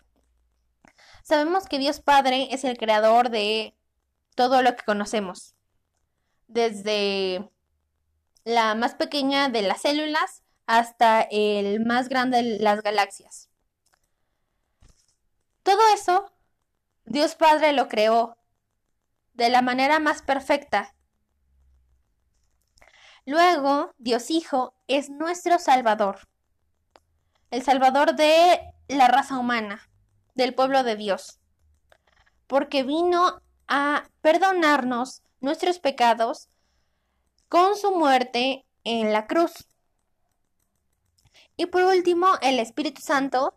[1.23, 3.75] Sabemos que Dios Padre es el creador de
[4.35, 5.55] todo lo que conocemos,
[6.47, 7.49] desde
[8.43, 13.49] la más pequeña de las células hasta el más grande de las galaxias.
[15.63, 16.31] Todo eso,
[17.05, 18.37] Dios Padre lo creó
[19.33, 20.93] de la manera más perfecta
[23.29, 26.27] Luego, Dios Hijo es nuestro Salvador,
[27.51, 29.87] el Salvador de la raza humana,
[30.33, 31.39] del pueblo de Dios,
[32.47, 36.49] porque vino a perdonarnos nuestros pecados
[37.49, 39.68] con su muerte en la cruz.
[41.59, 43.53] Y por último, el Espíritu Santo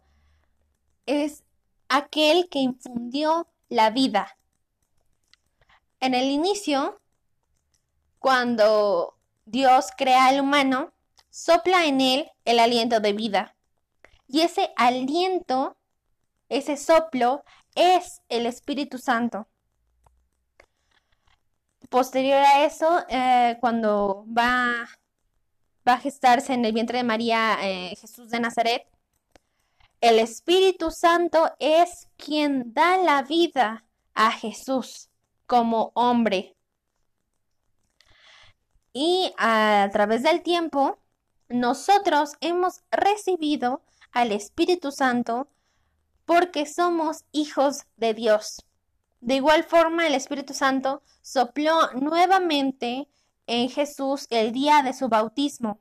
[1.07, 1.45] es
[1.88, 4.37] aquel que infundió la vida.
[6.01, 7.01] En el inicio,
[8.19, 10.93] cuando Dios crea al humano,
[11.31, 13.55] sopla en él el aliento de vida.
[14.27, 15.77] Y ese aliento,
[16.49, 17.45] ese soplo,
[17.77, 19.47] es el Espíritu Santo.
[21.88, 24.88] Posterior a eso, eh, cuando va,
[25.87, 28.87] va, a gestarse en el vientre de María eh, Jesús de Nazaret,
[30.01, 35.09] el Espíritu Santo es quien da la vida a Jesús
[35.47, 36.57] como hombre,
[38.92, 40.99] y a través del tiempo,
[41.49, 45.49] nosotros hemos recibido al Espíritu Santo
[46.27, 48.64] porque somos hijos de Dios.
[49.21, 53.09] De igual forma, el Espíritu Santo sopló nuevamente
[53.46, 55.81] en Jesús el día de su bautismo.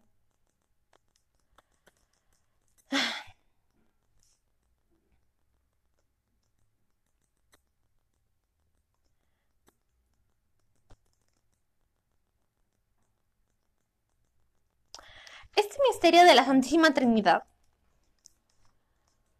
[15.55, 17.43] Este misterio de la Santísima Trinidad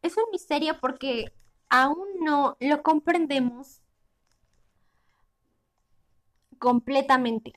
[0.01, 1.34] es un misterio porque
[1.69, 3.81] aún no lo comprendemos
[6.60, 7.53] completamente.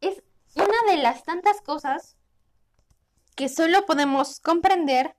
[0.00, 0.22] Es
[0.54, 2.16] una de las tantas cosas
[3.36, 5.16] que solo podemos comprender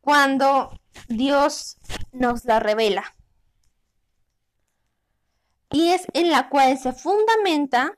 [0.00, 0.70] cuando
[1.08, 1.78] Dios
[2.12, 3.14] nos la revela.
[5.70, 7.96] Y es en la cual se fundamenta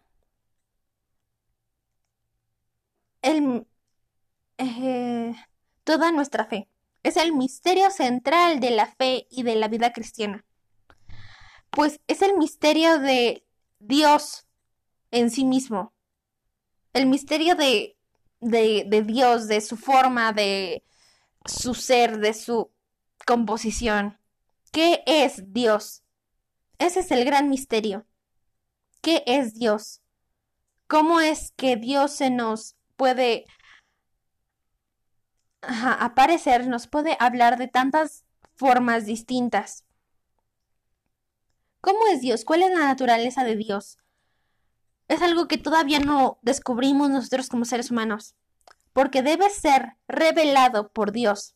[3.23, 5.35] eh,
[5.83, 6.69] toda nuestra fe.
[7.03, 10.45] Es el misterio central de la fe y de la vida cristiana.
[11.71, 13.45] Pues es el misterio de
[13.81, 14.47] Dios
[15.11, 15.94] en sí mismo.
[16.95, 17.99] El misterio de,
[18.41, 20.83] de, de Dios, de su forma, de
[21.45, 22.71] su ser, de su
[23.27, 24.19] composición.
[24.73, 26.03] ¿Qué es Dios?
[26.79, 28.07] Ese es el gran misterio.
[29.03, 30.01] ¿Qué es Dios?
[30.87, 33.45] ¿Cómo es que Dios se nos puede
[36.01, 39.85] aparecer, nos puede hablar de tantas formas distintas.
[41.81, 42.45] ¿Cómo es Dios?
[42.45, 43.99] ¿Cuál es la naturaleza de Dios?
[45.09, 48.35] Es algo que todavía no descubrimos nosotros como seres humanos,
[48.93, 51.55] porque debe ser revelado por Dios.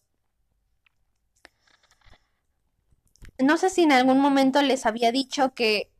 [3.39, 5.91] No sé si en algún momento les había dicho que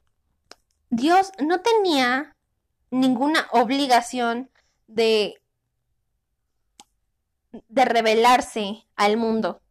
[0.91, 2.37] Dios no tenía
[2.91, 4.51] ninguna obligación
[4.87, 5.41] de,
[7.69, 9.63] de revelarse al mundo.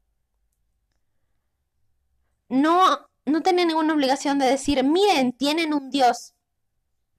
[2.49, 6.33] No, no tenía ninguna obligación de decir, miren, tienen un Dios.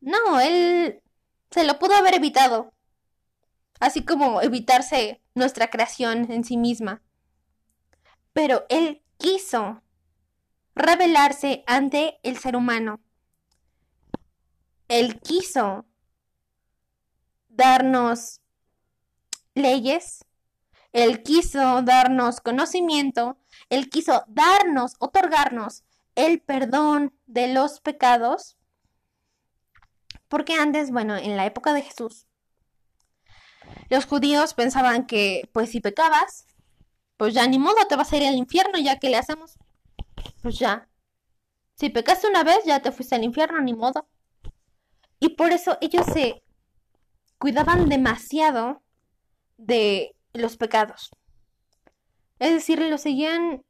[0.00, 1.02] No, él
[1.50, 2.72] se lo pudo haber evitado.
[3.80, 7.02] Así como evitarse nuestra creación en sí misma.
[8.32, 9.82] Pero él quiso
[10.74, 13.00] revelarse ante el ser humano.
[14.88, 15.86] Él quiso
[17.48, 18.40] darnos
[19.54, 20.24] leyes,
[20.92, 23.38] Él quiso darnos conocimiento,
[23.68, 25.84] Él quiso darnos, otorgarnos
[26.14, 28.56] el perdón de los pecados,
[30.28, 32.26] porque antes, bueno, en la época de Jesús,
[33.90, 36.46] los judíos pensaban que, pues si pecabas,
[37.16, 39.58] pues ya ni modo, te vas a ir al infierno, ya que le hacemos.
[40.42, 40.88] Pues ya.
[41.74, 44.08] Si pecaste una vez, ya te fuiste al infierno, ni modo.
[45.20, 46.42] Y por eso ellos se
[47.38, 48.82] cuidaban demasiado
[49.56, 51.10] de los pecados.
[52.38, 53.64] Es decir, lo seguían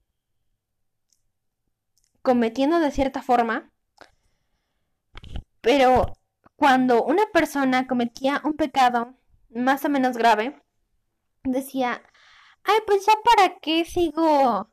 [2.22, 3.72] cometiendo de cierta forma,
[5.62, 6.17] pero
[6.59, 9.14] cuando una persona cometía un pecado
[9.48, 10.61] más o menos grave,
[11.44, 12.02] decía,
[12.64, 14.68] ay, pues ya para qué sigo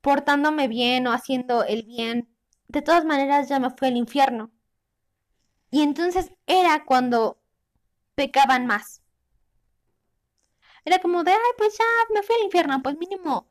[0.00, 2.34] portándome bien o haciendo el bien.
[2.68, 4.50] De todas maneras ya me fui al infierno.
[5.70, 7.42] Y entonces era cuando
[8.14, 9.02] pecaban más.
[10.86, 11.84] Era como de, ay, pues ya
[12.14, 13.46] me fui al infierno, pues mínimo,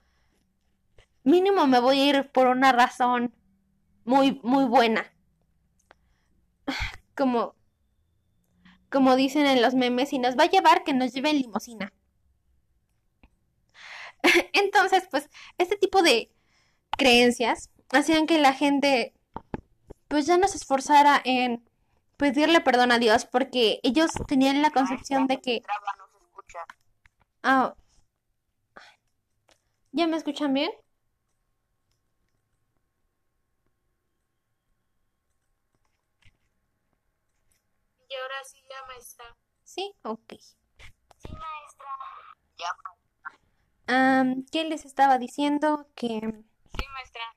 [1.23, 3.35] mínimo me voy a ir por una razón
[4.03, 5.13] muy, muy buena.
[7.15, 7.55] Como,
[8.89, 11.93] como dicen en los memes, y nos va a llevar que nos lleve en limosina.
[14.53, 16.31] Entonces, pues, este tipo de
[16.97, 19.13] creencias hacían que la gente,
[20.07, 21.63] pues, ya no se esforzara en
[22.17, 25.61] pedirle perdón a Dios porque ellos tenían la concepción de que...
[27.43, 27.75] Ah,
[29.91, 30.71] ¿Ya me escuchan bien?
[38.15, 39.25] Y ahora sí, ya, maestra.
[39.63, 40.33] Sí, ok.
[40.39, 40.55] Sí,
[41.31, 41.89] maestra.
[42.57, 42.67] Ya.
[44.51, 45.89] ¿Qué les estaba diciendo?
[45.95, 46.19] Que...
[46.19, 47.35] Sí, maestra.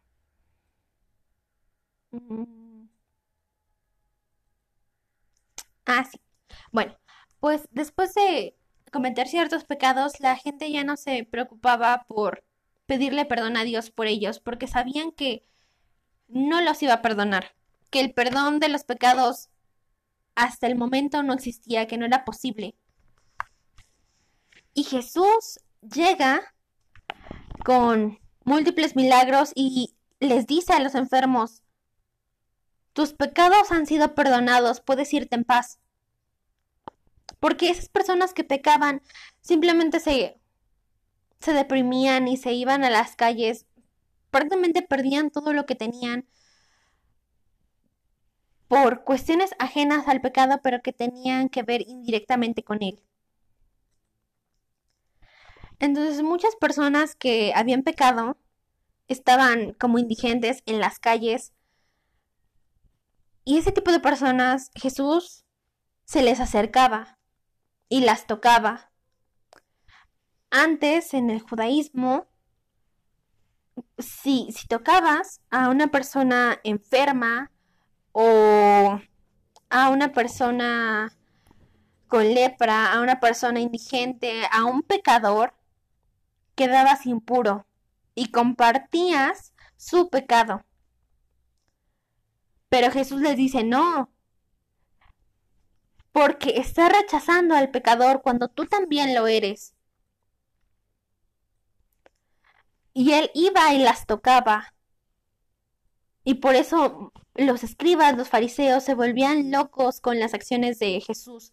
[2.13, 2.89] Mm.
[5.87, 6.21] Ah, sí.
[6.71, 6.97] Bueno,
[7.41, 8.57] pues después de
[8.93, 12.45] cometer ciertos pecados, la gente ya no se preocupaba por
[12.87, 15.45] pedirle perdón a Dios por ellos, porque sabían que
[16.29, 17.55] no los iba a perdonar,
[17.91, 19.51] que el perdón de los pecados
[20.39, 22.77] hasta el momento no existía, que no era posible.
[24.73, 26.55] Y Jesús llega
[27.65, 31.65] con múltiples milagros y les dice a los enfermos,
[32.93, 35.81] tus pecados han sido perdonados, puedes irte en paz.
[37.41, 39.03] Porque esas personas que pecaban
[39.41, 40.41] simplemente se,
[41.41, 43.67] se deprimían y se iban a las calles,
[44.31, 46.29] prácticamente perdían todo lo que tenían
[48.69, 53.03] por cuestiones ajenas al pecado, pero que tenían que ver indirectamente con él.
[55.79, 58.37] Entonces muchas personas que habían pecado
[59.07, 61.53] estaban como indigentes en las calles.
[63.45, 65.45] Y ese tipo de personas Jesús
[66.05, 67.19] se les acercaba
[67.89, 68.93] y las tocaba.
[70.51, 72.27] Antes, en el judaísmo,
[73.99, 77.51] si, si tocabas a una persona enferma
[78.13, 79.01] o
[79.71, 81.13] a una persona
[82.09, 85.55] con lepra, a una persona indigente, a un pecador,
[86.55, 87.67] quedabas impuro
[88.15, 90.65] y compartías su pecado.
[92.69, 94.11] Pero Jesús les dice, no,
[96.13, 99.75] porque está rechazando al pecador cuando tú también lo eres.
[102.93, 104.75] Y él iba y las tocaba.
[106.25, 111.53] Y por eso los escribas, los fariseos, se volvían locos con las acciones de Jesús.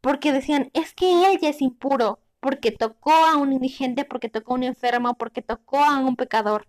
[0.00, 4.52] Porque decían, es que él ya es impuro, porque tocó a un indigente, porque tocó
[4.52, 6.66] a un enfermo, porque tocó a un pecador.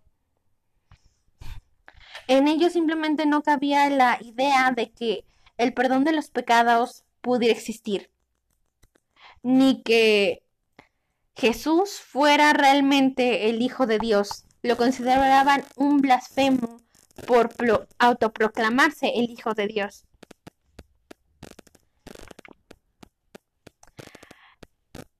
[2.27, 5.25] En ellos simplemente no cabía la idea de que
[5.57, 8.11] el perdón de los pecados pudiera existir,
[9.41, 10.43] ni que
[11.35, 14.45] Jesús fuera realmente el Hijo de Dios.
[14.61, 16.79] Lo consideraban un blasfemo
[17.27, 17.49] por
[17.97, 20.05] autoproclamarse el Hijo de Dios.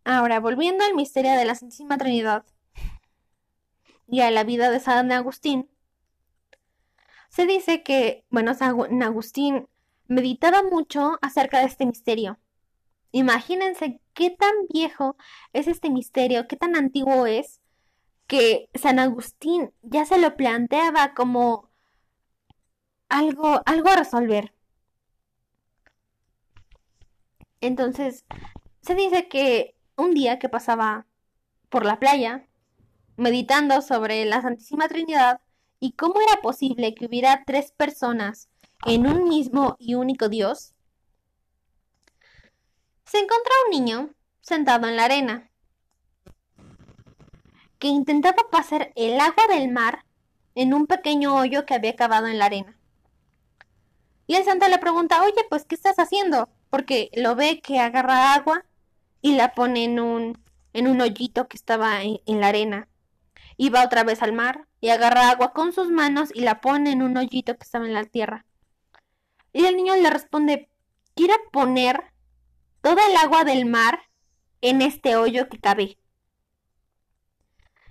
[0.04, 2.44] Ahora, volviendo al misterio de la Santísima Trinidad
[4.08, 5.70] y a la vida de San Agustín,
[7.30, 9.68] se dice que, bueno, San Agustín
[10.08, 12.40] meditaba mucho acerca de este misterio.
[13.12, 15.16] Imagínense qué tan viejo
[15.54, 17.62] es este misterio, qué tan antiguo es,
[18.26, 21.69] que San Agustín ya se lo planteaba como
[23.10, 24.54] algo, algo a resolver.
[27.62, 28.26] Entonces,
[28.82, 31.06] se dice que un día que pasaba
[31.70, 32.48] por la playa,
[33.18, 35.42] meditando sobre la Santísima Trinidad
[35.80, 38.50] y cómo era posible que hubiera tres personas
[38.86, 40.74] en un mismo y único Dios,
[43.06, 45.50] se encontró un niño sentado en la arena
[47.78, 50.06] que intentaba pasar el agua del mar
[50.56, 52.79] en un pequeño hoyo que había cavado en la arena.
[54.30, 56.50] Y el santo le pregunta, oye, pues, ¿qué estás haciendo?
[56.70, 58.64] Porque lo ve que agarra agua
[59.24, 60.40] y la pone en un,
[60.72, 62.88] en un hoyito que estaba en, la arena.
[63.58, 66.92] Y va otra vez al mar y agarra agua con sus manos y la pone
[66.92, 68.46] en un hoyito que estaba en la tierra.
[69.52, 70.70] Y el niño le responde,
[71.16, 72.14] quiero poner
[72.82, 74.00] toda el agua del mar
[74.62, 75.98] en este hoyo que cabe.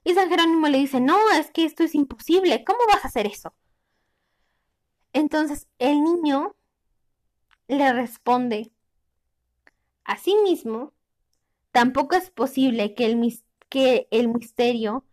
[0.04, 3.26] Y San Jerónimo le dice, no, es que esto es imposible, ¿cómo vas a hacer
[3.26, 3.54] eso?
[5.18, 6.54] Entonces el niño
[7.66, 8.70] le responde,
[10.04, 10.92] asimismo,
[11.72, 15.04] tampoco es posible que el, que el misterio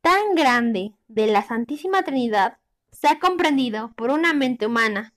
[0.00, 2.56] tan grande de la Santísima Trinidad
[2.90, 5.12] sea comprendido por una mente humana.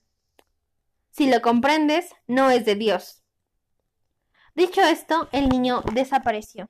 [1.10, 3.22] Si lo comprendes, no es de Dios.
[4.54, 6.68] Dicho esto, el niño desapareció.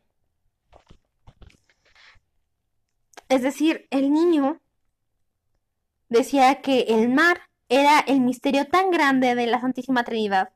[3.28, 4.60] Es decir, el niño
[6.08, 10.50] decía que el mar era el misterio tan grande de la Santísima Trinidad.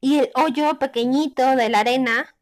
[0.00, 2.36] Y el hoyo pequeñito de la arena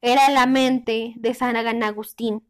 [0.00, 2.46] era la mente de San Agustín.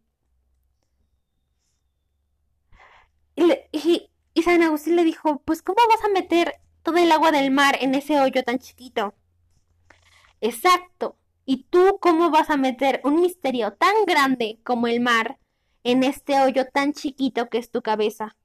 [3.37, 7.51] Y, y, San Agustín le dijo, pues ¿cómo vas a meter todo el agua del
[7.51, 9.15] mar en ese hoyo tan chiquito?
[10.41, 11.17] Exacto.
[11.45, 15.39] ¿Y tú cómo vas a meter un misterio tan grande como el mar
[15.85, 18.37] en este hoyo tan chiquito que es tu cabeza?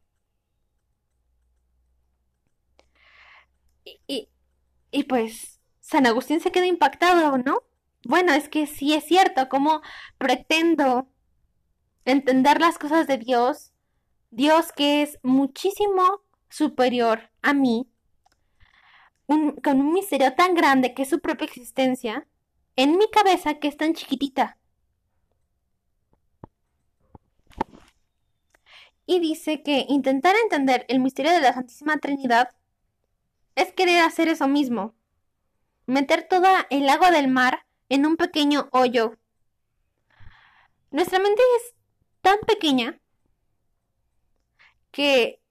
[3.86, 4.30] Y,
[4.92, 7.64] y, pues San Agustín se quedó impactado, ¿no?
[8.04, 9.82] Bueno, es que sí es cierto, ¿cómo
[10.18, 11.08] pretendo
[12.06, 13.74] entender las cosas de Dios
[14.36, 17.88] Dios que es muchísimo superior a mí,
[19.28, 22.28] con un misterio tan grande que es su propia existencia,
[22.76, 24.58] en mi cabeza que es tan chiquitita.
[29.06, 32.50] Y dice que intentar entender el misterio de la Santísima Trinidad
[33.56, 34.94] es querer hacer eso mismo,
[35.86, 39.18] meter toda el agua del mar en un pequeño hoyo.
[40.92, 41.76] Nuestra mente es
[42.22, 43.00] tan pequeña
[44.92, 45.42] que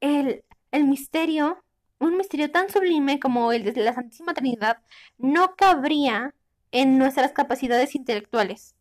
[0.00, 1.64] el, misterio,
[1.98, 4.82] un misterio tan sublime como el de la Santísima Trinidad,
[5.16, 6.34] no cabría
[6.70, 8.74] en nuestras capacidades intelectuales.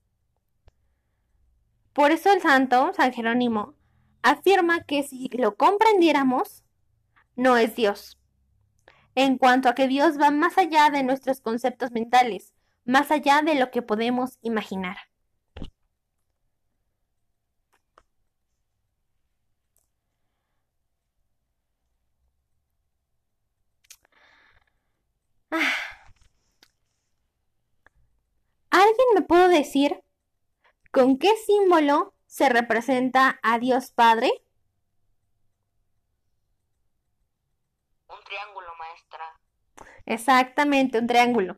[1.93, 3.75] Por eso el santo, San Jerónimo,
[4.21, 6.64] afirma que si lo comprendiéramos,
[7.35, 8.19] no es Dios.
[9.15, 12.53] En cuanto a que Dios va más allá de nuestros conceptos mentales,
[12.85, 14.97] más allá de lo que podemos imaginar.
[28.69, 30.03] ¿Alguien me puede decir
[30.91, 34.29] con qué símbolo se representa a Dios Padre?
[38.09, 39.39] Un triángulo, maestra.
[40.05, 41.57] Exactamente, un triángulo.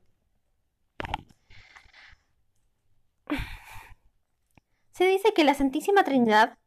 [4.91, 6.57] Se dice que la Santísima Trinidad,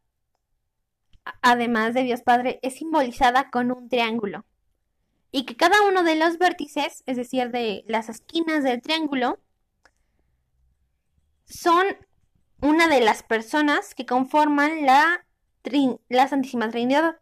[1.42, 4.44] además de Dios Padre, es simbolizada con un triángulo
[5.32, 9.40] y que cada uno de los vértices, es decir, de las esquinas del triángulo,
[11.44, 11.86] son
[12.60, 15.24] una de las personas que conforman la,
[16.28, 17.16] Santísima Trinidad.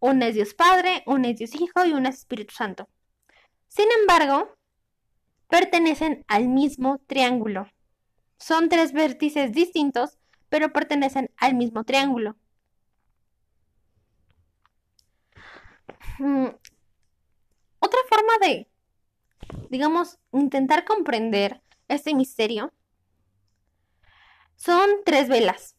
[0.00, 2.88] Una es Dios Padre, una es Dios Hijo y una es Espíritu Santo.
[3.74, 4.56] Sin embargo,
[5.48, 7.66] pertenecen al mismo triángulo.
[8.38, 10.16] Son tres vértices distintos,
[10.48, 12.36] pero pertenecen al mismo triángulo.
[16.20, 16.46] Mm,
[17.80, 18.70] otra forma de,
[19.70, 22.72] digamos, intentar comprender este misterio
[24.54, 25.74] son tres velas.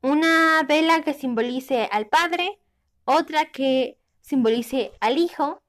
[0.00, 2.58] Una vela que simbolice al Padre,
[3.04, 5.62] otra que simbolice al Hijo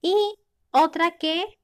[0.00, 0.14] y
[0.70, 1.58] otra que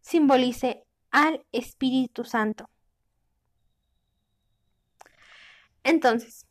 [0.00, 2.70] simbolice al Espíritu Santo.
[5.82, 6.46] Entonces,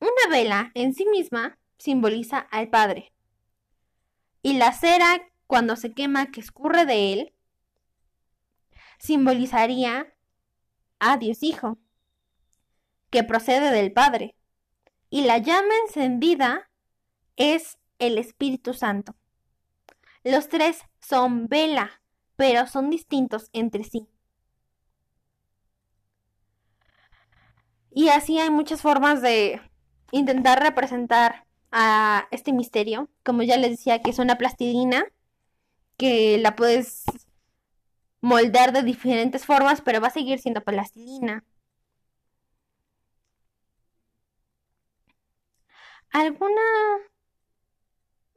[0.00, 3.12] una vela en sí misma simboliza al Padre.
[4.42, 7.34] Y la cera, cuando se quema, que escurre de él,
[8.98, 10.14] simbolizaría
[10.98, 11.78] a Dios Hijo,
[13.10, 14.36] que procede del Padre.
[15.08, 16.68] Y la llama encendida
[17.36, 19.14] es el Espíritu Santo.
[20.24, 22.02] Los tres son vela,
[22.36, 24.08] pero son distintos entre sí.
[27.90, 29.60] Y así hay muchas formas de
[30.10, 33.08] intentar representar a este misterio.
[33.24, 35.04] Como ya les decía, que es una plastilina
[35.96, 37.04] que la puedes
[38.20, 41.44] moldear de diferentes formas, pero va a seguir siendo plastilina.
[46.10, 46.62] ¿Alguna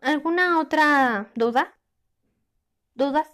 [0.08, 1.78] alguna otra duda?
[2.96, 3.28] ¿Dudas?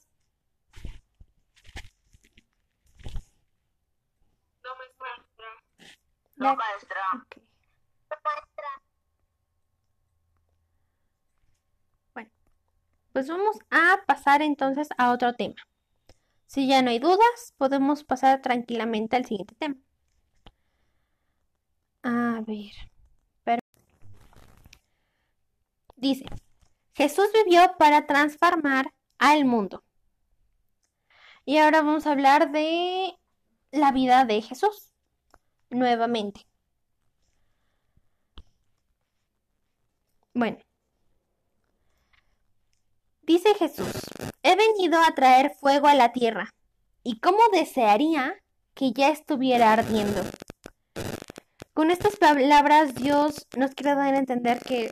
[4.61, 5.37] No, maestra.
[6.35, 6.99] No, maestra.
[12.13, 12.29] Bueno,
[13.13, 15.55] pues vamos a pasar entonces a otro tema.
[16.47, 19.75] Si ya no hay dudas, podemos pasar tranquilamente al siguiente tema.
[22.03, 22.73] A ver.
[23.43, 23.59] Pero...
[25.95, 26.25] Dice,
[26.95, 29.83] Jesús vivió para transformar al mundo.
[31.45, 33.17] Y ahora vamos a hablar de
[33.71, 34.93] la vida de Jesús
[35.69, 36.45] nuevamente.
[40.33, 40.57] Bueno,
[43.21, 43.91] dice Jesús,
[44.41, 46.49] he venido a traer fuego a la tierra,
[47.03, 48.35] y cómo desearía
[48.73, 50.23] que ya estuviera ardiendo.
[51.73, 54.91] Con estas palabras Dios nos quiere dar a entender que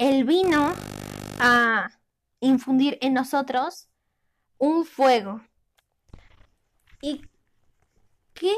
[0.00, 0.72] Él vino
[1.40, 1.90] a
[2.40, 3.86] infundir en nosotros
[4.56, 5.42] un fuego.
[7.02, 7.20] ¿Y
[8.32, 8.50] qué,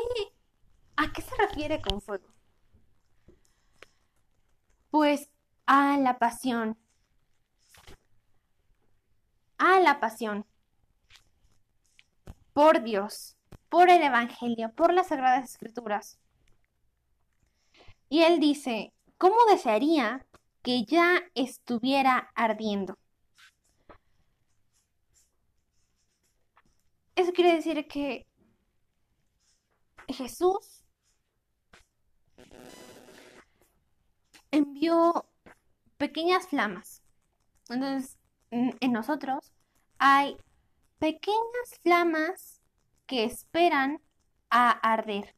[0.95, 2.29] a qué se refiere con fuego?
[4.93, 5.31] Pues
[5.67, 6.79] a la pasión.
[9.59, 10.47] A la pasión.
[12.53, 13.37] Por Dios,
[13.69, 16.21] por el Evangelio, por las Sagradas Escrituras.
[18.09, 20.25] Y él dice, ¿cómo desearía
[20.63, 22.97] que ya estuviera ardiendo?
[27.17, 28.27] Eso quiere decir que
[30.09, 30.83] Jesús
[34.51, 35.27] envió
[35.99, 37.03] pequeñas flamas.
[37.69, 38.19] Entonces,
[38.51, 39.53] en nosotros
[39.99, 40.37] hay
[40.99, 42.61] pequeñas flamas
[43.07, 44.01] que esperan
[44.51, 45.35] a arder.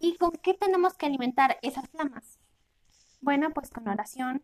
[0.00, 2.38] ¿Y con qué tenemos que alimentar esas flamas?
[3.20, 4.42] Bueno, pues con oración,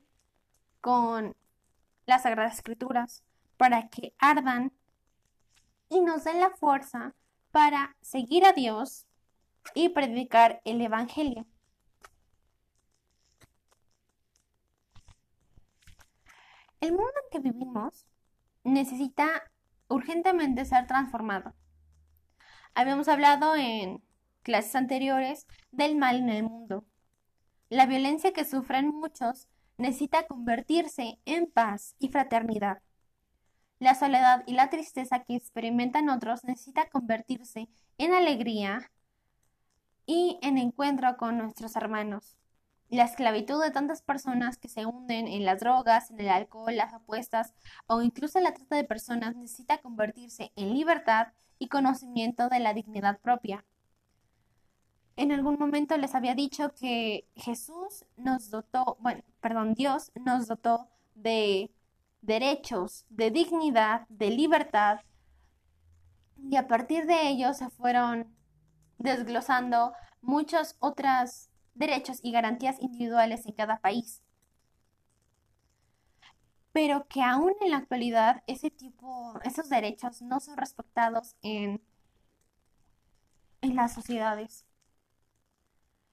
[0.82, 1.34] con
[2.04, 3.24] las Sagradas Escrituras,
[3.56, 4.72] para que ardan
[5.88, 7.14] y nos den la fuerza
[7.52, 9.06] para seguir a Dios
[9.74, 11.46] y predicar el Evangelio.
[16.80, 18.06] El mundo en que vivimos
[18.62, 19.50] necesita
[19.88, 21.54] urgentemente ser transformado.
[22.74, 24.05] Habíamos hablado en
[24.46, 26.84] clases anteriores del mal en el mundo.
[27.68, 32.78] La violencia que sufren muchos necesita convertirse en paz y fraternidad.
[33.80, 37.68] La soledad y la tristeza que experimentan otros necesita convertirse
[37.98, 38.92] en alegría
[40.06, 42.36] y en encuentro con nuestros hermanos.
[42.88, 46.94] La esclavitud de tantas personas que se hunden en las drogas, en el alcohol, las
[46.94, 47.52] apuestas
[47.88, 53.18] o incluso la trata de personas necesita convertirse en libertad y conocimiento de la dignidad
[53.18, 53.64] propia.
[55.16, 60.88] En algún momento les había dicho que Jesús nos dotó, bueno, perdón, Dios nos dotó
[61.14, 61.70] de
[62.20, 65.00] derechos, de dignidad, de libertad,
[66.50, 68.36] y a partir de ello se fueron
[68.98, 74.22] desglosando muchos otros derechos y garantías individuales en cada país.
[76.72, 81.82] Pero que aún en la actualidad ese tipo, esos derechos no son respetados en,
[83.62, 84.65] en las sociedades.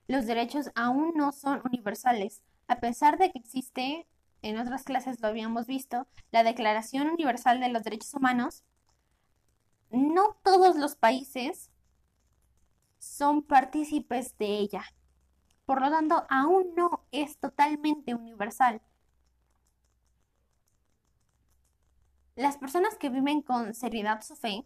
[0.08, 4.08] Los derechos aún no son universales, a pesar de que existe
[4.42, 8.64] en otras clases lo habíamos visto, la Declaración Universal de los Derechos Humanos,
[9.90, 11.72] no todos los países
[13.00, 14.84] son partícipes de ella.
[15.66, 18.82] Por lo tanto, aún no es totalmente universal.
[22.36, 24.66] Las personas que viven con seriedad su fe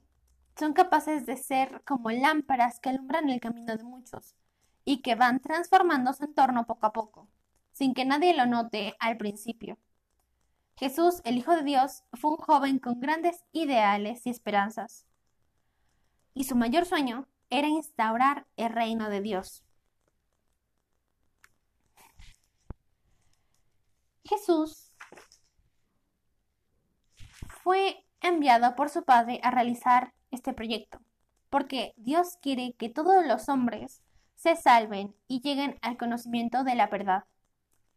[0.58, 4.36] son capaces de ser como lámparas que alumbran el camino de muchos
[4.88, 7.28] y que van transformando su entorno poco a poco
[7.78, 9.78] sin que nadie lo note al principio.
[10.78, 15.06] Jesús, el Hijo de Dios, fue un joven con grandes ideales y esperanzas,
[16.34, 19.64] y su mayor sueño era instaurar el reino de Dios.
[24.24, 24.92] Jesús
[27.62, 31.00] fue enviado por su Padre a realizar este proyecto,
[31.52, 34.02] porque Dios quiere que todos los hombres
[34.38, 37.26] se salven y lleguen al conocimiento de la verdad.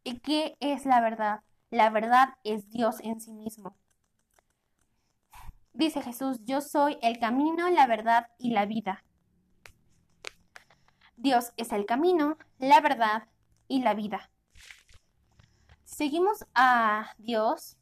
[0.02, 1.42] ¿Y qué es la verdad?
[1.70, 3.76] La verdad es Dios en sí mismo.
[5.74, 9.04] Dice Jesús, yo soy el camino, la verdad y la vida.
[11.16, 13.28] Dios es el camino, la verdad
[13.68, 14.30] y la vida.
[15.84, 17.76] Seguimos a Dios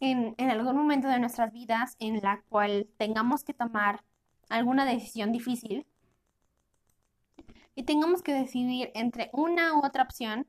[0.00, 4.02] en, en, algún momento de nuestras vidas en la cual tengamos que tomar
[4.48, 5.86] alguna decisión difícil
[7.74, 10.46] y tengamos que decidir entre una u otra opción,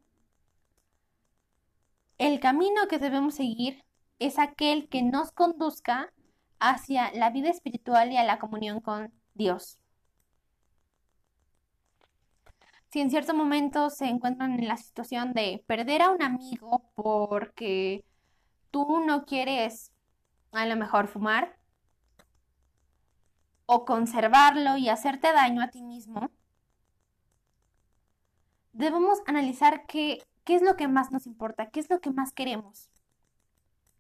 [2.18, 3.84] el camino que debemos seguir
[4.20, 6.14] es aquel que nos conduzca
[6.60, 9.78] hacia la vida espiritual y a la comunión con Dios.
[12.89, 18.06] Si en cierto momento se encuentran en la situación de perder a un amigo porque
[18.72, 19.91] tú no quieres
[20.54, 21.58] a lo mejor fumar
[23.66, 26.32] o conservarlo y hacerte daño a ti mismo,
[28.74, 32.32] debemos analizar qué, qué es lo que más nos importa, qué es lo que más
[32.32, 32.89] queremos.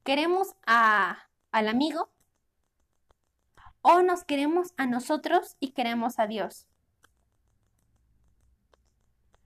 [0.03, 1.17] ¿Queremos a,
[1.51, 2.11] al amigo?
[3.81, 6.67] ¿O nos queremos a nosotros y queremos a Dios?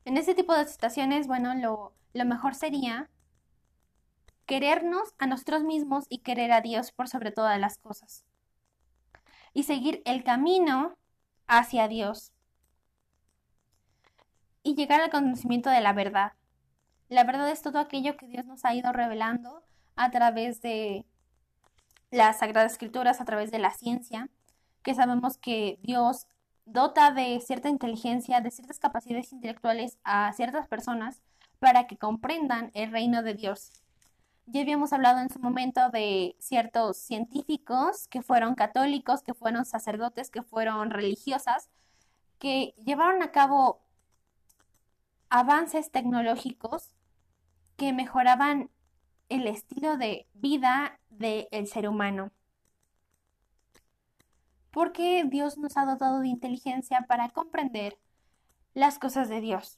[0.05, 3.09] En ese tipo de situaciones, bueno, lo, lo mejor sería
[4.45, 8.25] querernos a nosotros mismos y querer a Dios por sobre todas las cosas.
[9.59, 10.95] Y seguir el camino
[11.45, 12.31] hacia Dios.
[14.63, 16.31] Y llegar al conocimiento de la verdad.
[17.09, 19.61] La verdad es todo aquello que Dios nos ha ido revelando
[19.97, 21.05] a través de
[22.09, 24.29] las Sagradas Escrituras, a través de la ciencia,
[24.81, 26.25] que sabemos que Dios
[26.63, 31.21] dota de cierta inteligencia, de ciertas capacidades intelectuales a ciertas personas
[31.59, 33.73] para que comprendan el reino de Dios.
[34.51, 40.31] Ya habíamos hablado en su momento de ciertos científicos que fueron católicos, que fueron sacerdotes,
[40.31, 41.69] que fueron religiosas,
[42.39, 43.79] que llevaron a cabo
[45.29, 46.95] avances tecnológicos
[47.77, 48.71] que mejoraban
[49.29, 52.31] el estilo de vida del ser humano.
[54.71, 57.99] Porque Dios nos ha dotado de inteligencia para comprender
[58.73, 59.77] las cosas de Dios.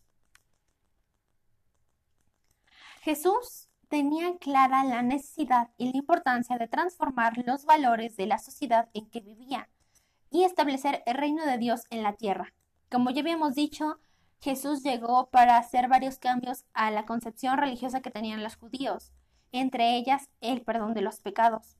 [3.02, 8.90] Jesús tenía clara la necesidad y la importancia de transformar los valores de la sociedad
[8.96, 9.70] en que vivía
[10.32, 12.54] y establecer el reino de Dios en la tierra.
[12.90, 14.00] Como ya habíamos dicho,
[14.40, 19.12] Jesús llegó para hacer varios cambios a la concepción religiosa que tenían los judíos
[19.52, 21.76] entre ellas el perdón de los pecados.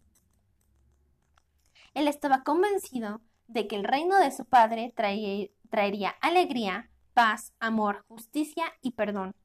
[1.94, 8.66] Él estaba convencido de que el reino de su Padre traería alegría, paz, amor, justicia
[8.82, 9.36] y perdón.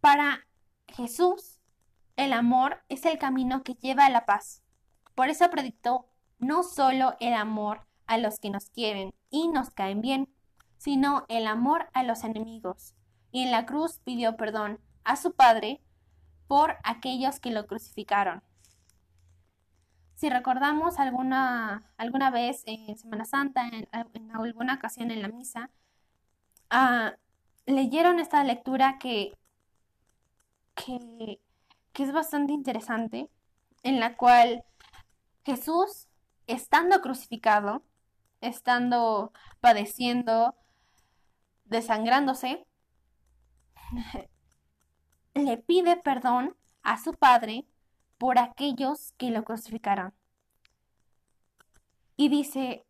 [0.00, 0.46] Para
[0.88, 1.58] Jesús,
[2.16, 4.62] el amor es el camino que lleva a la paz.
[5.14, 6.06] Por eso predictó
[6.38, 10.28] no solo el amor a los que nos quieren y nos caen bien,
[10.78, 12.94] sino el amor a los enemigos.
[13.30, 15.82] Y en la cruz pidió perdón a su Padre
[16.48, 18.42] por aquellos que lo crucificaron.
[20.16, 23.88] Si recordamos alguna, alguna vez en Semana Santa, en,
[24.34, 25.70] alguna ocasión en la misa,
[26.70, 27.14] ah,
[27.66, 29.34] leyeron esta lectura que,
[30.84, 31.40] que,
[31.94, 33.28] es bastante interesante,
[33.82, 34.64] en la cual
[35.44, 36.08] Jesús,
[36.46, 37.82] estando crucificado,
[38.40, 40.54] estando padeciendo,
[41.64, 42.66] desangrándose,
[45.34, 47.66] le pide perdón a su padre
[48.18, 50.14] por aquellos que lo crucificaron.
[52.16, 52.84] Y dice,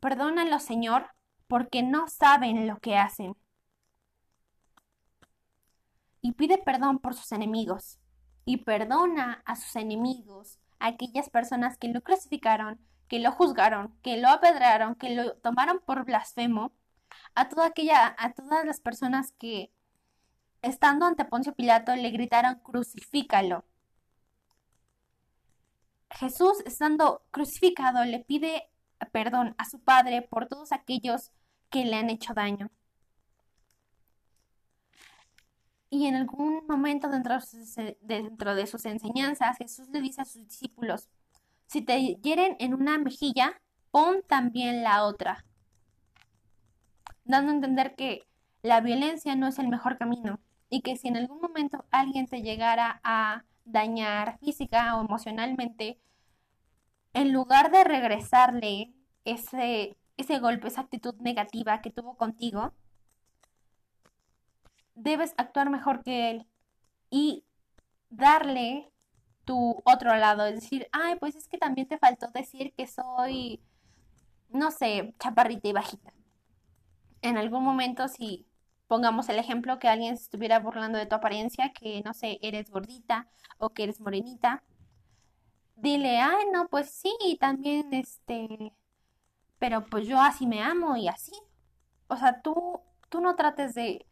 [0.00, 1.06] perdónalo Señor,
[1.48, 3.36] porque no saben lo que hacen.
[6.22, 7.98] Y pide perdón por sus enemigos.
[8.46, 14.16] Y perdona a sus enemigos, a aquellas personas que lo crucificaron, que lo juzgaron, que
[14.16, 16.72] lo apedraron, que lo tomaron por blasfemo,
[17.34, 19.70] a toda aquella, a todas las personas que
[20.62, 23.64] estando ante Poncio Pilato, le gritaron, crucifícalo.
[26.10, 28.70] Jesús, estando crucificado, le pide
[29.12, 31.32] perdón a su Padre por todos aquellos
[31.70, 32.70] que le han hecho daño.
[35.92, 37.36] Y en algún momento dentro,
[38.00, 41.10] dentro de sus enseñanzas, Jesús le dice a sus discípulos,
[41.66, 45.44] si te hieren en una mejilla, pon también la otra.
[47.26, 48.22] Dando a entender que
[48.62, 50.40] la violencia no es el mejor camino
[50.70, 56.00] y que si en algún momento alguien te llegara a dañar física o emocionalmente,
[57.12, 58.94] en lugar de regresarle
[59.26, 62.72] ese, ese golpe, esa actitud negativa que tuvo contigo,
[64.94, 66.46] debes actuar mejor que él
[67.10, 67.44] y
[68.10, 68.92] darle
[69.44, 73.60] tu otro lado, es decir, ay, pues es que también te faltó decir que soy,
[74.50, 76.12] no sé, chaparrita y bajita.
[77.22, 78.46] En algún momento, si
[78.92, 82.70] Pongamos el ejemplo que alguien se estuviera burlando de tu apariencia, que no sé, eres
[82.70, 83.26] gordita
[83.56, 84.62] o que eres morenita.
[85.76, 88.74] Dile, ay, no, pues sí, también este,
[89.58, 91.32] pero pues yo así me amo y así.
[92.06, 94.04] O sea, tú, tú no trates de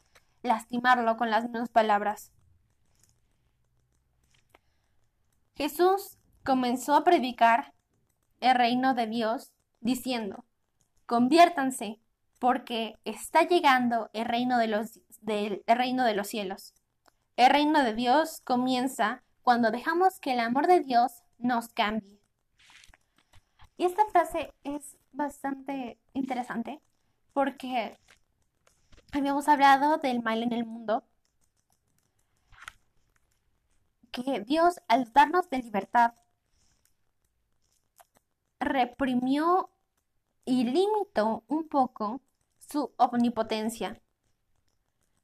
[0.42, 2.32] lastimarlo con las mismas palabras.
[5.54, 7.74] Jesús comenzó a predicar
[8.40, 10.44] el reino de Dios diciendo,
[11.06, 12.00] conviértanse,
[12.38, 16.74] porque está llegando el reino de los, del el reino de los cielos.
[17.36, 22.18] El reino de Dios comienza cuando dejamos que el amor de Dios nos cambie.
[23.76, 26.80] Y esta frase es bastante interesante
[27.32, 27.98] porque
[29.12, 31.04] habíamos hablado del mal en el mundo,
[34.10, 36.14] que Dios al darnos de libertad
[38.58, 39.70] reprimió
[40.44, 42.20] y limitó un poco
[42.58, 44.00] su omnipotencia.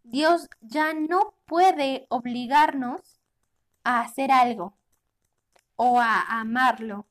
[0.05, 3.21] Dios ya no puede obligarnos
[3.85, 4.77] a hacer algo
[5.77, 7.07] o a amarlo,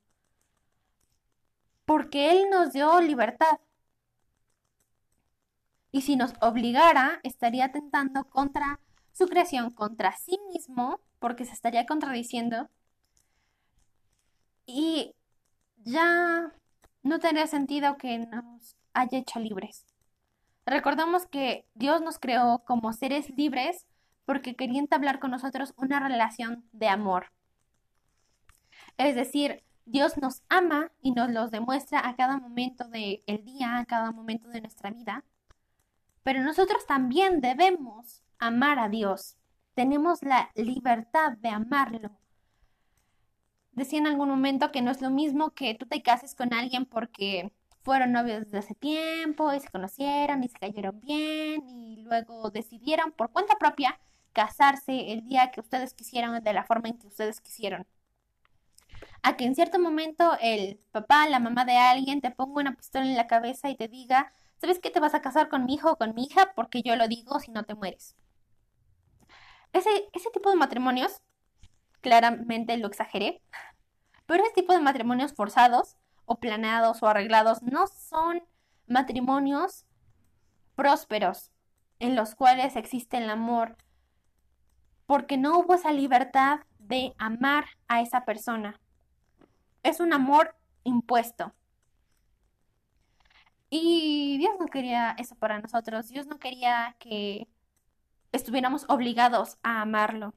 [1.86, 3.60] porque Él nos dio libertad.
[5.96, 8.82] Y si nos obligara, estaría atentando contra
[9.14, 12.70] su creación, contra sí mismo, porque se estaría contradiciendo.
[14.66, 15.16] Y
[15.78, 16.52] ya
[17.02, 19.86] no tendría sentido que nos haya hecho libres.
[20.66, 23.86] Recordamos que Dios nos creó como seres libres
[24.26, 27.32] porque quería entablar con nosotros una relación de amor.
[28.98, 33.86] Es decir, Dios nos ama y nos los demuestra a cada momento del día, a
[33.86, 35.24] cada momento de nuestra vida.
[36.26, 39.38] Pero nosotros también debemos amar a Dios.
[39.76, 42.10] Tenemos la libertad de amarlo.
[43.74, 46.88] Decía en algún momento que no es lo mismo que tú te cases con alguien
[46.88, 47.54] porque
[47.84, 53.12] fueron novios desde hace tiempo y se conocieron y se cayeron bien y luego decidieron
[53.12, 54.00] por cuenta propia
[54.34, 57.86] casarse el día que ustedes quisieron de la forma en que ustedes quisieron.
[59.22, 63.06] A que en cierto momento el papá, la mamá de alguien te ponga una pistola
[63.06, 65.92] en la cabeza y te diga, ¿sabes qué te vas a casar con mi hijo
[65.92, 66.54] o con mi hija?
[66.56, 68.16] Porque yo lo digo si no te mueres.
[69.74, 71.22] Ese, ese tipo de matrimonios,
[72.02, 73.42] claramente lo exageré,
[74.26, 78.44] pero ese tipo de matrimonios forzados o planeados o arreglados no son
[78.88, 79.86] matrimonios
[80.76, 81.52] prósperos
[82.00, 83.78] en los cuales existe el amor,
[85.06, 88.80] porque no hubo esa libertad de amar a esa persona.
[89.84, 91.54] Es un amor impuesto.
[93.78, 96.08] Y Dios no quería eso para nosotros.
[96.08, 97.50] Dios no quería que
[98.32, 100.34] estuviéramos obligados a amarlo.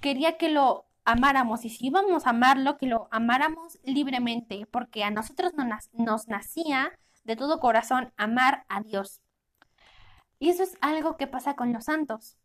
[0.00, 5.10] Quería que lo amáramos y si íbamos a amarlo, que lo amáramos libremente, porque a
[5.10, 5.52] nosotros
[5.92, 9.20] nos nacía de todo corazón amar a Dios.
[10.38, 12.38] Y eso es algo que pasa con los santos.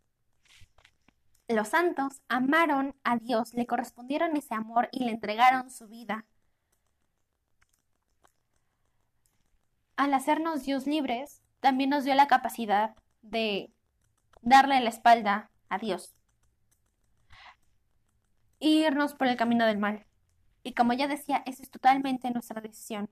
[1.48, 6.26] Los santos amaron a Dios, le correspondieron ese amor y le entregaron su vida.
[9.98, 13.74] Al hacernos Dios libres, también nos dio la capacidad de
[14.42, 16.18] darle la espalda a Dios
[18.60, 20.06] irnos por el camino del mal.
[20.64, 23.10] Y como ya decía, esa es totalmente nuestra decisión.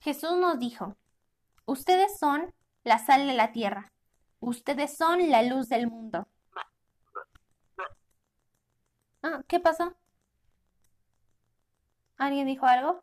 [0.00, 0.96] Jesús nos dijo,
[1.66, 2.54] ustedes son
[2.84, 3.92] la sal de la tierra,
[4.40, 6.26] ustedes son la luz del mundo.
[9.22, 9.94] Ah, ¿qué pasó?
[12.20, 13.02] ¿Alguien dijo algo?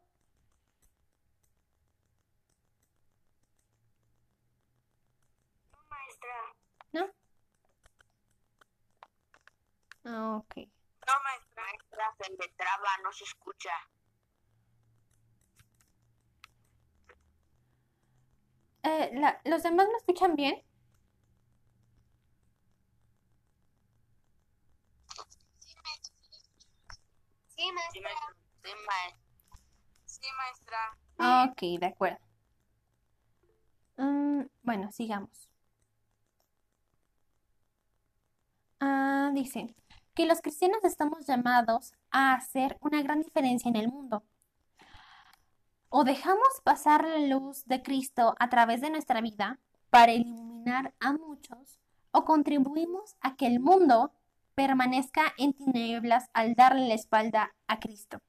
[10.05, 10.55] Ah, ok.
[10.55, 13.71] No, maestra, maestra, se me traba, no se escucha.
[18.83, 20.63] Eh, la, ¿Los demás me escuchan bien?
[27.55, 28.37] Sí, maestra.
[30.05, 31.51] Sí, maestra.
[31.51, 32.19] Ok, de acuerdo.
[33.97, 35.49] Mm, bueno, sigamos.
[38.79, 39.73] Ah, dice,
[40.13, 44.23] que los cristianos estamos llamados a hacer una gran diferencia en el mundo.
[45.89, 49.59] O dejamos pasar la luz de Cristo a través de nuestra vida
[49.89, 51.79] para iluminar a muchos,
[52.11, 54.11] o contribuimos a que el mundo
[54.55, 58.21] permanezca en tinieblas al darle la espalda a Cristo.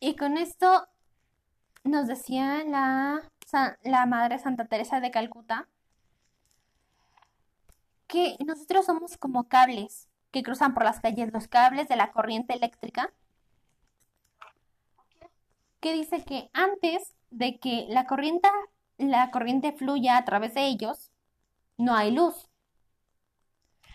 [0.00, 0.88] Y con esto
[1.84, 3.22] nos decía la,
[3.82, 5.68] la Madre Santa Teresa de Calcuta,
[8.06, 12.54] que nosotros somos como cables que cruzan por las calles, los cables de la corriente
[12.54, 13.12] eléctrica,
[15.80, 18.48] que dice que antes de que la corriente,
[18.98, 21.10] la corriente fluya a través de ellos,
[21.78, 22.48] no hay luz.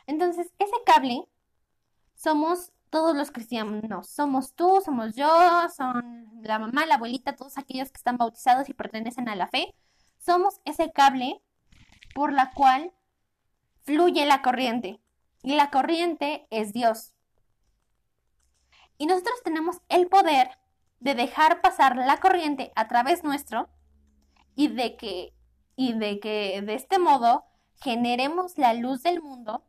[0.08, 1.28] Entonces, ese cable
[2.16, 4.10] somos todos los cristianos.
[4.10, 5.28] Somos tú, somos yo,
[5.76, 9.74] son la mamá, la abuelita, todos aquellos que están bautizados y pertenecen a la fe.
[10.20, 11.42] Somos ese cable
[12.14, 12.94] por la cual
[13.84, 15.00] fluye la corriente.
[15.44, 17.14] y la corriente es Dios.
[19.00, 20.52] Y nosotros tenemos el poder
[21.00, 23.68] de dejar pasar la corriente a través nuestro
[24.56, 25.34] y de que
[25.76, 27.46] y de que de este modo
[27.82, 29.66] generemos la luz del mundo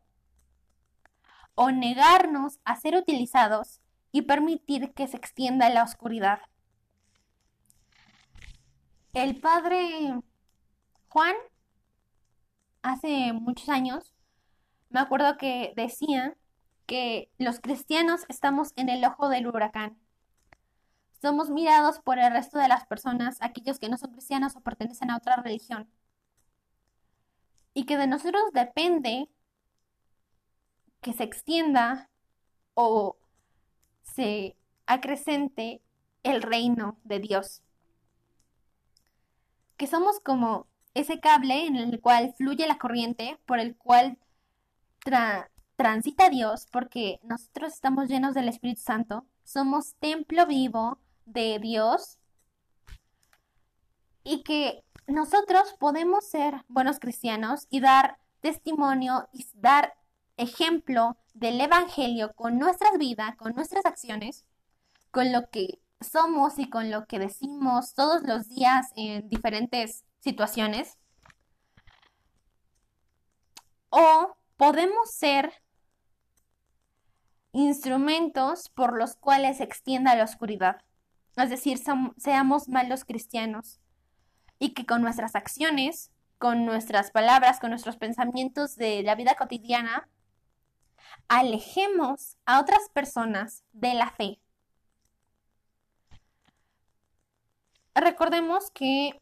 [1.55, 3.79] o negarnos a ser utilizados
[4.11, 6.39] y permitir que se extienda la oscuridad.
[9.13, 10.21] El padre
[11.09, 11.35] Juan,
[12.81, 14.13] hace muchos años,
[14.89, 16.35] me acuerdo que decía
[16.87, 19.97] que los cristianos estamos en el ojo del huracán.
[21.21, 25.11] Somos mirados por el resto de las personas, aquellos que no son cristianos o pertenecen
[25.11, 25.89] a otra religión.
[27.73, 29.29] Y que de nosotros depende
[31.03, 32.09] que se extienda
[32.73, 33.17] o
[34.01, 34.55] se
[34.87, 35.81] acrecente
[36.23, 37.61] el reino de Dios.
[39.77, 44.17] Que somos como ese cable en el cual fluye la corriente, por el cual
[45.75, 52.19] transita Dios, porque nosotros estamos llenos del Espíritu Santo, somos templo vivo de Dios
[54.23, 59.93] y que nosotros podemos ser buenos cristianos y dar testimonio y dar
[60.37, 64.45] ejemplo del Evangelio con nuestras vidas, con nuestras acciones,
[65.11, 70.97] con lo que somos y con lo que decimos todos los días en diferentes situaciones.
[73.89, 75.53] O podemos ser
[77.51, 80.81] instrumentos por los cuales se extienda la oscuridad.
[81.35, 81.79] Es decir,
[82.17, 83.79] seamos malos cristianos
[84.59, 90.09] y que con nuestras acciones, con nuestras palabras, con nuestros pensamientos de la vida cotidiana,
[91.27, 94.39] alejemos a otras personas de la fe.
[97.95, 99.21] Recordemos que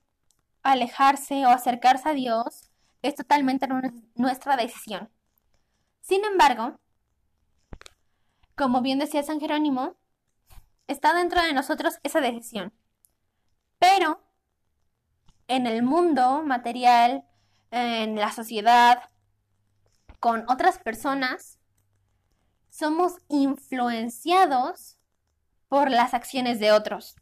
[0.64, 2.72] alejarse o acercarse a Dios
[3.02, 3.68] es totalmente
[4.16, 5.10] nuestra decisión.
[6.02, 6.80] Sin embargo,
[8.56, 9.96] como bien decía San Jerónimo,
[10.88, 12.74] está dentro de nosotros esa decisión.
[13.80, 14.22] Pero
[15.48, 17.26] en el mundo material,
[17.72, 19.10] en la sociedad,
[20.20, 21.58] con otras personas,
[22.72, 24.97] somos influenciados
[25.67, 27.15] por las acciones de otros.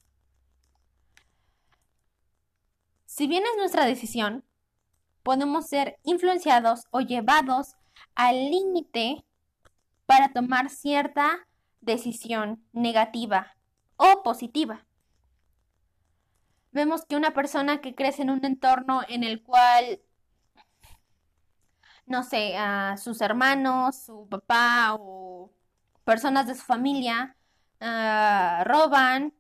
[3.06, 4.46] Si bien es nuestra decisión,
[5.24, 7.76] podemos ser influenciados o llevados
[8.16, 9.26] al límite
[10.06, 11.48] para tomar cierta
[11.82, 13.56] decisión negativa
[13.98, 14.86] o positiva.
[16.72, 20.00] Vemos que una persona que crece en un entorno en el cual
[22.10, 25.52] no sé, a sus hermanos, su papá o
[26.04, 27.36] personas de su familia
[27.80, 29.34] ah, roban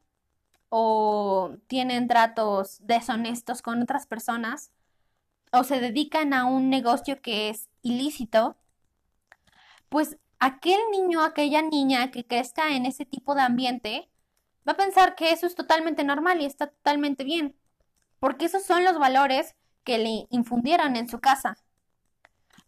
[0.70, 4.72] o tienen tratos deshonestos con otras personas
[5.52, 8.58] o se dedican a un negocio que es ilícito,
[9.90, 14.10] pues aquel niño, aquella niña que crezca en ese tipo de ambiente,
[14.68, 17.56] va a pensar que eso es totalmente normal y está totalmente bien,
[18.20, 21.58] porque esos son los valores que le infundieron en su casa.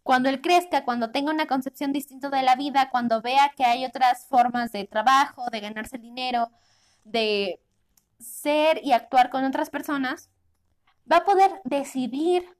[0.02, 3.84] Cuando él crezca, cuando tenga una concepción distinta de la vida, cuando vea que hay
[3.84, 6.50] otras formas de trabajo, de ganarse dinero,
[7.04, 7.60] de
[8.18, 10.28] ser y actuar con otras personas,
[11.10, 12.56] va a poder decidir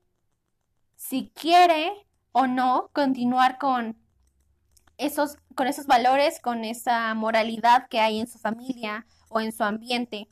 [0.97, 3.97] si quiere o no continuar con
[4.99, 9.65] esos, con esos valores, con esa moralidad que hay en su familia o en su
[9.65, 10.29] ambiente.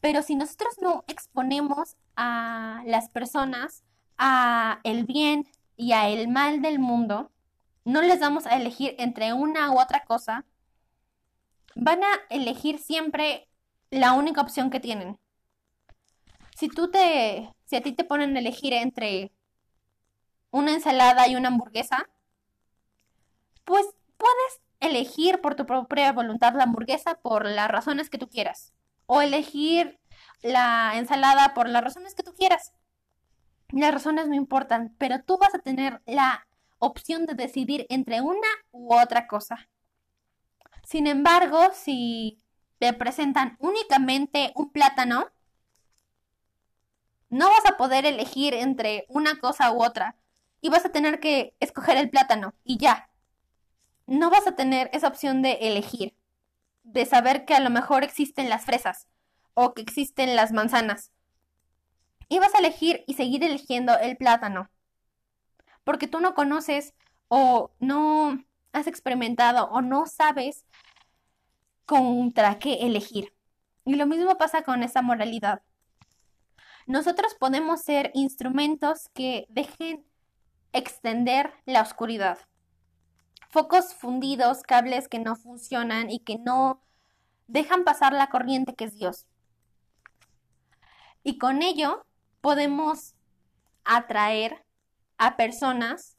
[0.00, 3.84] Pero si nosotros no exponemos a las personas
[4.18, 5.46] a el bien
[5.76, 7.30] y a el mal del mundo,
[7.84, 10.44] no les damos a elegir entre una u otra cosa,
[11.74, 13.48] van a elegir siempre
[13.90, 15.18] la única opción que tienen.
[16.56, 19.32] Si tú te, si a ti te ponen a elegir entre
[20.50, 22.08] una ensalada y una hamburguesa,
[23.64, 23.86] pues
[24.16, 28.72] puedes elegir por tu propia voluntad la hamburguesa por las razones que tú quieras.
[29.06, 29.98] O elegir
[30.42, 32.72] la ensalada por las razones que tú quieras.
[33.72, 36.46] Las razones no importan, pero tú vas a tener la
[36.78, 39.68] opción de decidir entre una u otra cosa.
[40.84, 42.38] Sin embargo, si
[42.78, 45.28] te presentan únicamente un plátano,
[47.30, 50.16] no vas a poder elegir entre una cosa u otra
[50.60, 53.08] y vas a tener que escoger el plátano y ya.
[54.06, 56.14] No vas a tener esa opción de elegir,
[56.82, 59.08] de saber que a lo mejor existen las fresas
[59.54, 61.10] o que existen las manzanas
[62.32, 64.70] y vas a elegir y seguir eligiendo el plátano.
[65.84, 66.94] Porque tú no conoces
[67.28, 70.64] o no has experimentado o no sabes
[71.84, 73.34] contra qué elegir.
[73.84, 75.60] Y lo mismo pasa con esa moralidad.
[76.86, 80.02] Nosotros podemos ser instrumentos que dejen
[80.72, 82.38] extender la oscuridad.
[83.50, 86.80] focos fundidos, cables que no funcionan y que no
[87.46, 89.26] dejan pasar la corriente que es Dios.
[91.22, 92.06] Y con ello
[92.42, 93.14] podemos
[93.84, 94.66] atraer
[95.16, 96.18] a personas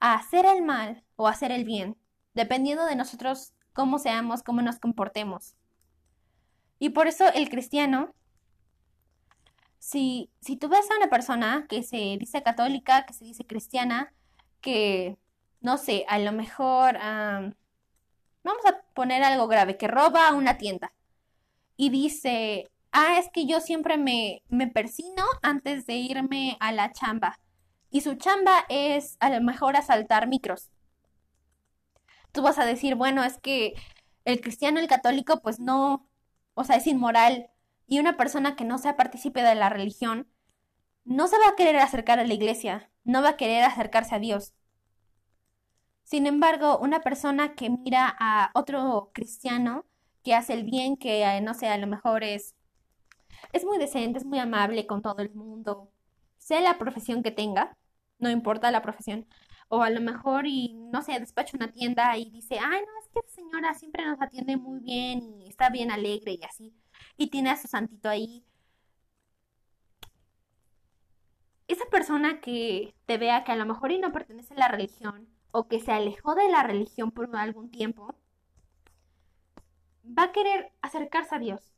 [0.00, 1.96] a hacer el mal o hacer el bien,
[2.34, 5.54] dependiendo de nosotros cómo seamos, cómo nos comportemos.
[6.78, 8.14] Y por eso el cristiano,
[9.78, 14.12] si, si tú ves a una persona que se dice católica, que se dice cristiana,
[14.60, 15.16] que,
[15.60, 20.92] no sé, a lo mejor, vamos a poner algo grave, que roba una tienda
[21.76, 26.92] y dice, ah, es que yo siempre me, me persino antes de irme a la
[26.92, 27.40] chamba.
[27.90, 30.70] Y su chamba es a lo mejor asaltar micros.
[32.32, 33.74] Tú vas a decir, bueno, es que
[34.24, 36.08] el cristiano, el católico, pues no,
[36.54, 37.50] o sea, es inmoral.
[37.86, 40.28] Y una persona que no sea partícipe de la religión,
[41.04, 44.20] no se va a querer acercar a la iglesia, no va a querer acercarse a
[44.20, 44.54] Dios.
[46.04, 49.84] Sin embargo, una persona que mira a otro cristiano
[50.22, 52.54] que hace el bien, que eh, no sé, a lo mejor es
[53.52, 55.90] es muy decente, es muy amable con todo el mundo,
[56.38, 57.76] sea la profesión que tenga,
[58.18, 59.26] no importa la profesión,
[59.68, 63.08] o a lo mejor y no sé, despacha una tienda y dice, ay, no, es
[63.08, 66.74] que esta señora siempre nos atiende muy bien y está bien alegre y así,
[67.16, 68.44] y tiene a su santito ahí.
[71.68, 75.28] Esa persona que te vea que a lo mejor y no pertenece a la religión,
[75.50, 78.14] o que se alejó de la religión por algún tiempo,
[80.06, 81.73] va a querer acercarse a Dios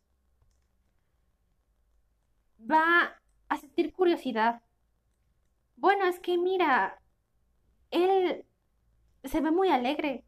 [2.71, 4.62] va a sentir curiosidad.
[5.77, 7.01] Bueno, es que mira,
[7.91, 8.45] él
[9.25, 10.25] se ve muy alegre.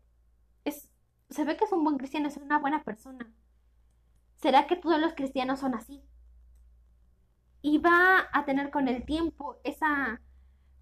[0.65, 0.91] Es,
[1.31, 3.31] se ve que es un buen cristiano, es una buena persona.
[4.37, 6.03] ¿Será que todos los cristianos son así?
[7.61, 10.21] Y va a tener con el tiempo esa,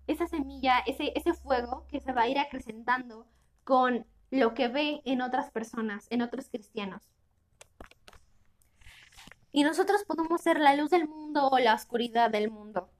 [0.06, 3.26] esa semilla, ese, ese fuego que se va a ir acrecentando
[3.64, 7.02] con lo que ve en otras personas, en otros cristianos.
[9.56, 12.90] Y nosotros podemos ser la luz del mundo o la oscuridad del mundo.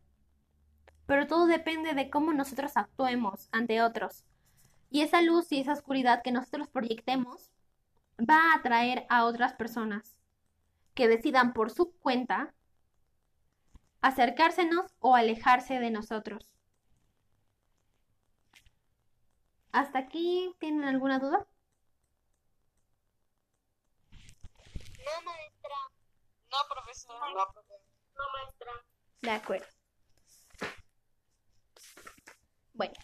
[1.04, 4.24] Pero todo depende de cómo nosotros actuemos ante otros.
[4.88, 7.50] Y esa luz y esa oscuridad que nosotros proyectemos
[8.18, 10.16] va a atraer a otras personas
[10.94, 12.54] que decidan por su cuenta
[14.00, 16.48] acercársenos o alejarse de nosotros.
[19.72, 21.46] ¿Hasta aquí tienen alguna duda?
[26.50, 27.16] No, profesor.
[28.14, 28.72] No, maestra.
[29.22, 29.66] De acuerdo.
[32.74, 32.94] Bueno,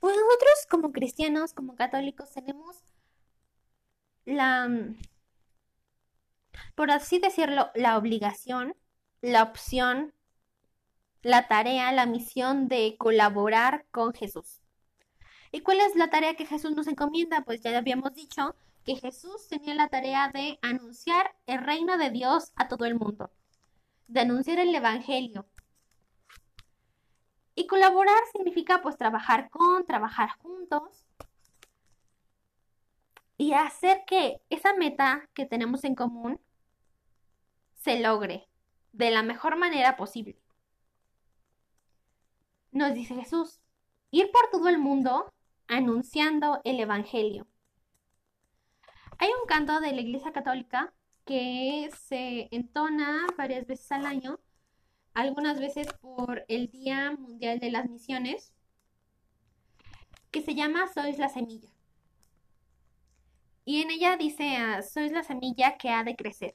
[0.00, 2.76] pues nosotros como cristianos, como católicos, tenemos
[4.24, 4.68] la,
[6.74, 8.76] por así decirlo, la obligación,
[9.20, 10.14] la opción,
[11.22, 14.60] la tarea, la misión de colaborar con Jesús.
[15.52, 17.42] ¿Y cuál es la tarea que Jesús nos encomienda?
[17.44, 18.54] Pues ya habíamos dicho
[18.84, 23.30] que Jesús tenía la tarea de anunciar el reino de Dios a todo el mundo,
[24.08, 25.46] de anunciar el Evangelio.
[27.54, 31.04] Y colaborar significa pues trabajar con, trabajar juntos
[33.36, 36.40] y hacer que esa meta que tenemos en común
[37.74, 38.48] se logre
[38.92, 40.36] de la mejor manera posible.
[42.72, 43.60] Nos dice Jesús,
[44.10, 45.32] ir por todo el mundo
[45.66, 47.46] anunciando el Evangelio.
[49.20, 50.94] Hay un canto de la Iglesia Católica
[51.26, 54.40] que se entona varias veces al año,
[55.12, 58.54] algunas veces por el Día Mundial de las Misiones,
[60.30, 61.68] que se llama Sois la semilla.
[63.66, 66.54] Y en ella dice, ah, sois la semilla que ha de crecer.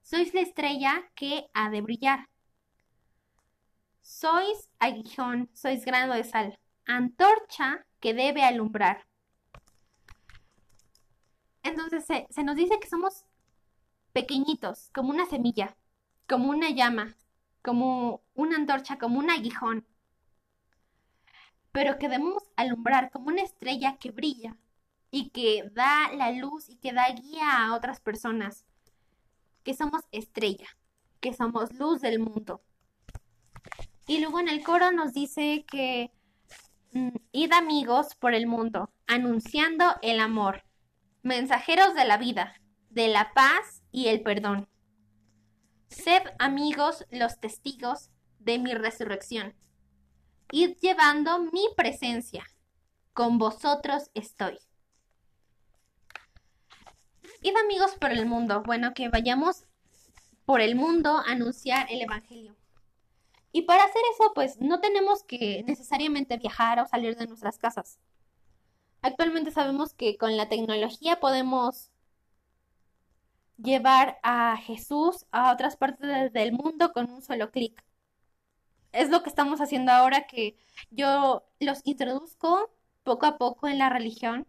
[0.00, 2.30] Sois la estrella que ha de brillar.
[4.00, 9.06] Sois aguijón, sois grano de sal, antorcha que debe alumbrar.
[11.64, 13.24] Entonces se, nos dice que somos
[14.12, 15.76] pequeñitos, como una semilla,
[16.28, 17.16] como una llama,
[17.62, 19.86] como una antorcha, como un aguijón,
[21.72, 24.56] pero que debemos alumbrar como una estrella que brilla
[25.10, 28.66] y que da la luz y que da guía a otras personas,
[29.62, 30.68] que somos estrella,
[31.20, 32.62] que somos luz del mundo.
[34.06, 36.12] Y luego en el coro nos dice que
[36.92, 40.62] mm, id amigos por el mundo, anunciando el amor
[41.24, 42.54] mensajeros de la vida,
[42.90, 44.68] de la paz y el perdón.
[45.88, 49.54] Sed amigos los testigos de mi resurrección.
[50.52, 52.44] Id llevando mi presencia.
[53.14, 54.58] Con vosotros estoy.
[57.40, 58.62] Id amigos por el mundo.
[58.62, 59.64] Bueno, que vayamos
[60.44, 62.54] por el mundo a anunciar el Evangelio.
[63.50, 67.98] Y para hacer eso, pues no tenemos que necesariamente viajar o salir de nuestras casas.
[69.04, 71.90] Actualmente sabemos que con la tecnología podemos
[73.58, 77.84] llevar a Jesús a otras partes del mundo con un solo clic.
[78.92, 80.56] Es lo que estamos haciendo ahora que
[80.90, 82.70] yo los introduzco
[83.02, 84.46] poco a poco en la religión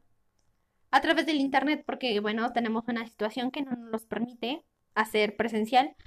[0.89, 4.63] a través del internet porque bueno, tenemos una situación que no nos permite
[4.93, 5.97] hacer presencial.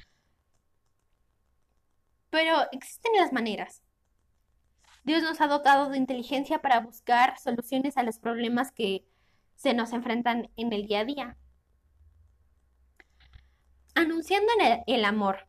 [2.30, 3.82] Pero existen las maneras.
[5.08, 9.04] Dios nos ha dotado de inteligencia para buscar soluciones a los problemas que
[9.56, 11.36] se nos enfrentan en el día a día
[13.98, 14.52] anunciando
[14.86, 15.48] el, amor,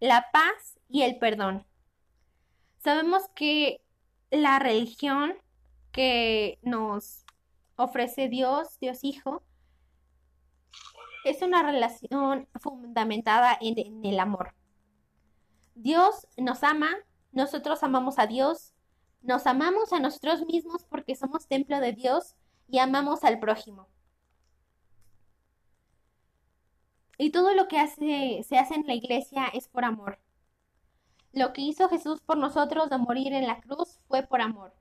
[0.00, 1.66] la paz y el perdón.
[2.78, 3.82] Sabemos que
[4.30, 5.34] la religión
[5.92, 7.26] que nos
[7.76, 9.42] ofrece Dios, Dios Hijo,
[11.24, 14.54] es una relación fundamentada en, el amor.
[15.74, 16.90] Dios nos ama,
[17.32, 18.74] nosotros amamos a Dios,
[19.22, 22.34] nos amamos a nosotros mismos porque somos templo de Dios
[22.68, 23.88] y amamos al prójimo.
[27.18, 27.84] Y todo lo que
[28.44, 30.20] se hace en la iglesia es por amor.
[31.32, 34.72] Lo que hizo Jesús por nosotros de morir en la cruz fue por amor.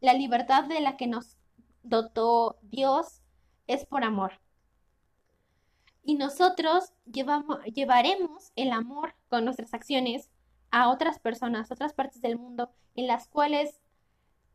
[0.00, 1.38] La libertad de la que nos
[1.82, 3.22] dotó Dios
[3.66, 4.40] es por amor.
[6.02, 10.30] Y nosotros llevaremos el amor con nuestras acciones
[10.74, 13.80] a otras personas, otras partes del mundo en las cuales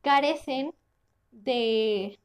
[0.02, 0.76] carecen
[1.32, 2.20] de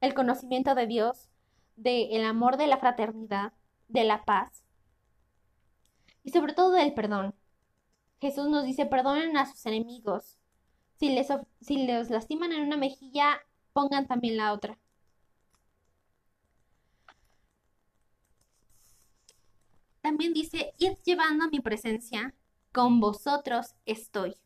[0.00, 1.30] el conocimiento de Dios,
[1.76, 3.52] de el amor de la fraternidad,
[3.86, 4.64] de la paz
[6.24, 7.36] y sobre todo del perdón.
[8.20, 10.38] Jesús nos dice, perdonen a sus enemigos.
[10.96, 11.28] Si les,
[11.60, 13.38] si les lastiman en una mejilla,
[13.72, 14.76] pongan también la otra.
[20.00, 22.34] También dice, id llevando mi presencia,
[22.76, 24.36] con vosotros estoy.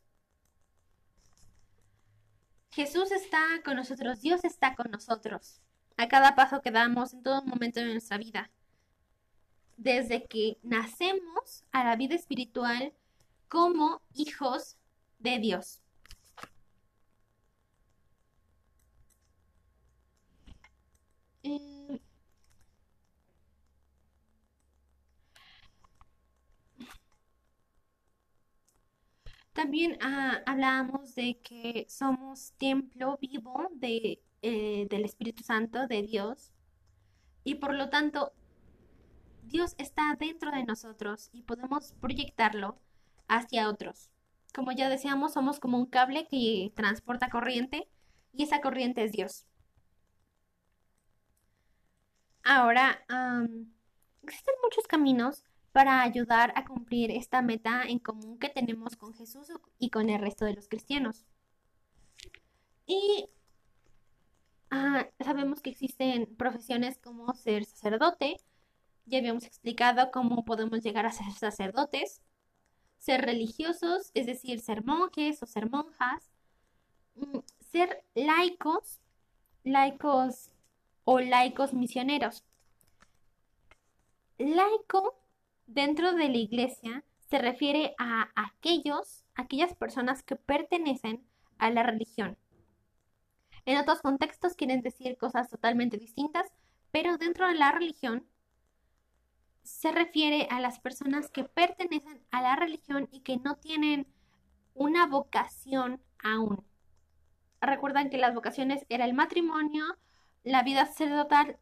[2.71, 5.59] Jesús está con nosotros, Dios está con nosotros,
[5.97, 8.49] a cada paso que damos, en todo momento de nuestra vida
[9.75, 12.93] desde que nacemos a la vida espiritual
[13.49, 14.77] como hijos
[15.19, 15.81] de Dios.
[21.43, 21.99] Eh,
[29.53, 36.51] también ah, hablábamos de que somos templo vivo de, eh, del Espíritu Santo, de Dios,
[37.43, 38.33] y por lo tanto
[39.43, 42.79] Dios está dentro de nosotros y podemos proyectarlo
[43.27, 44.09] hacia otros.
[44.53, 47.87] Como ya decíamos, somos como un cable que transporta corriente
[48.33, 49.45] y esa corriente es Dios.
[52.43, 53.05] Ahora,
[54.23, 59.47] existen muchos caminos para ayudar a cumplir esta meta en común que tenemos con Jesús
[59.79, 61.25] y con el resto de los cristianos.
[62.85, 63.29] Y
[64.69, 68.37] ah, sabemos que existen profesiones como ser sacerdote,
[69.05, 72.21] ya habíamos explicado cómo podemos llegar a ser sacerdotes,
[72.97, 76.31] ser religiosos, es decir, ser monjes o ser monjas,
[77.15, 77.39] mm,
[77.71, 78.99] ser laicos,
[79.63, 80.51] laicos
[81.03, 82.43] o laicos misioneros.
[84.37, 85.20] Laico
[85.73, 91.25] dentro de la iglesia se refiere a aquellos, aquellas personas que pertenecen
[91.57, 92.37] a la religión.
[93.65, 96.51] En otros contextos quieren decir cosas totalmente distintas,
[96.91, 98.27] pero dentro de la religión
[99.63, 104.07] se refiere a las personas que pertenecen a la religión y que no tienen
[104.73, 106.65] una vocación aún.
[107.61, 109.85] Recuerdan que las vocaciones era el matrimonio,
[110.43, 111.59] la vida sacerdotal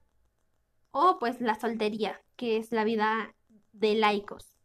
[0.91, 3.35] o pues la soltería, que es la vida
[3.73, 4.57] de laicos.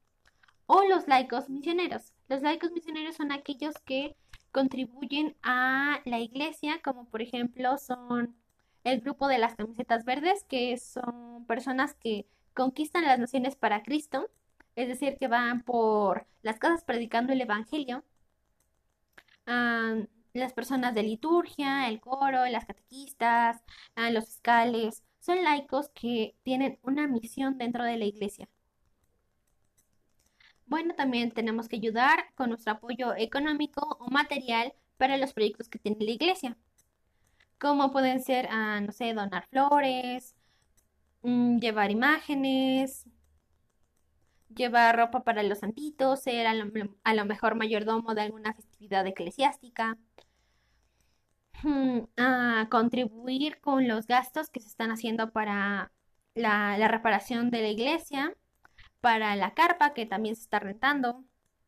[0.67, 2.13] O los laicos misioneros.
[2.29, 4.17] Los laicos misioneros son aquellos que
[4.53, 8.37] contribuyen a la iglesia, como por ejemplo son
[8.85, 14.31] el grupo de las camisetas verdes, que son personas que conquistan las naciones para Cristo,
[14.77, 18.05] es decir, que van por las casas predicando el Evangelio.
[20.33, 23.63] las personas de liturgia, el coro, las catequistas,
[23.97, 28.49] los fiscales, son laicos que tienen una misión dentro de la iglesia.
[30.75, 35.79] Bueno, también tenemos que ayudar con nuestro apoyo económico o material para los proyectos que
[35.79, 36.57] tiene la iglesia.
[37.61, 38.49] Como pueden ser,
[38.83, 40.35] no sé, donar flores,
[41.25, 43.07] Mm, llevar imágenes,
[44.55, 49.97] llevar ropa para los santitos, ser a lo, mejor mayordomo de alguna festividad eclesiástica,
[51.63, 55.93] mm, a contribuir con los gastos que se están haciendo para
[56.35, 58.35] la reparación de la iglesia,
[59.05, 61.23] para la carpa que también se está rentando,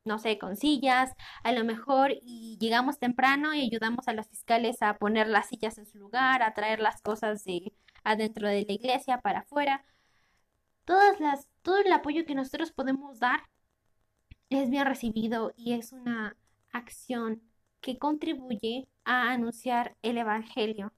[0.06, 1.12] no sé, con sillas,
[1.44, 5.76] a lo mejor y llegamos temprano y ayudamos a los fiscales a poner las sillas
[5.76, 9.84] en su lugar, a traer las cosas de adentro de la iglesia para afuera.
[10.86, 13.42] Todas las, todo el apoyo que nosotros podemos dar
[14.48, 16.38] es bien recibido y es una
[16.72, 17.42] acción
[17.82, 20.94] que contribuye a anunciar el Evangelio.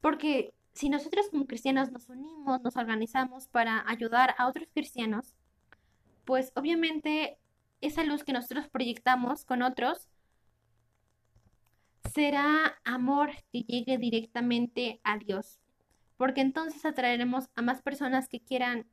[0.00, 5.34] Porque si nosotros como cristianos nos unimos, nos organizamos para ayudar a otros cristianos,
[6.24, 7.38] pues obviamente
[7.80, 10.08] esa luz que nosotros proyectamos con otros
[12.12, 15.60] será amor que llegue directamente a Dios.
[16.16, 18.86] Porque entonces atraeremos a más personas que quieran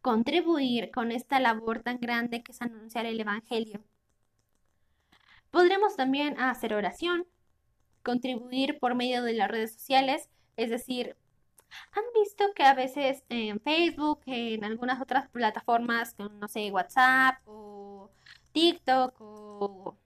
[0.00, 3.82] contribuir con esta labor tan grande que es anunciar el Evangelio.
[5.50, 7.26] Podremos también hacer oración,
[8.02, 10.28] contribuir por medio de las redes sociales,
[10.58, 11.16] es decir,
[11.92, 18.10] han visto que a veces en Facebook, en algunas otras plataformas, no sé, WhatsApp o
[18.52, 19.96] TikTok o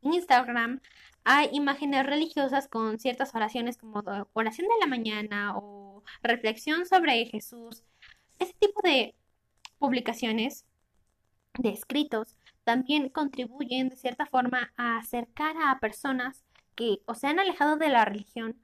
[0.00, 0.80] Instagram,
[1.24, 4.02] hay imágenes religiosas con ciertas oraciones como
[4.32, 7.82] oración de la mañana o reflexión sobre Jesús.
[8.38, 9.14] Ese tipo de
[9.78, 10.64] publicaciones,
[11.58, 16.44] de escritos, también contribuyen de cierta forma a acercar a personas
[16.74, 18.56] que o se han alejado de la religión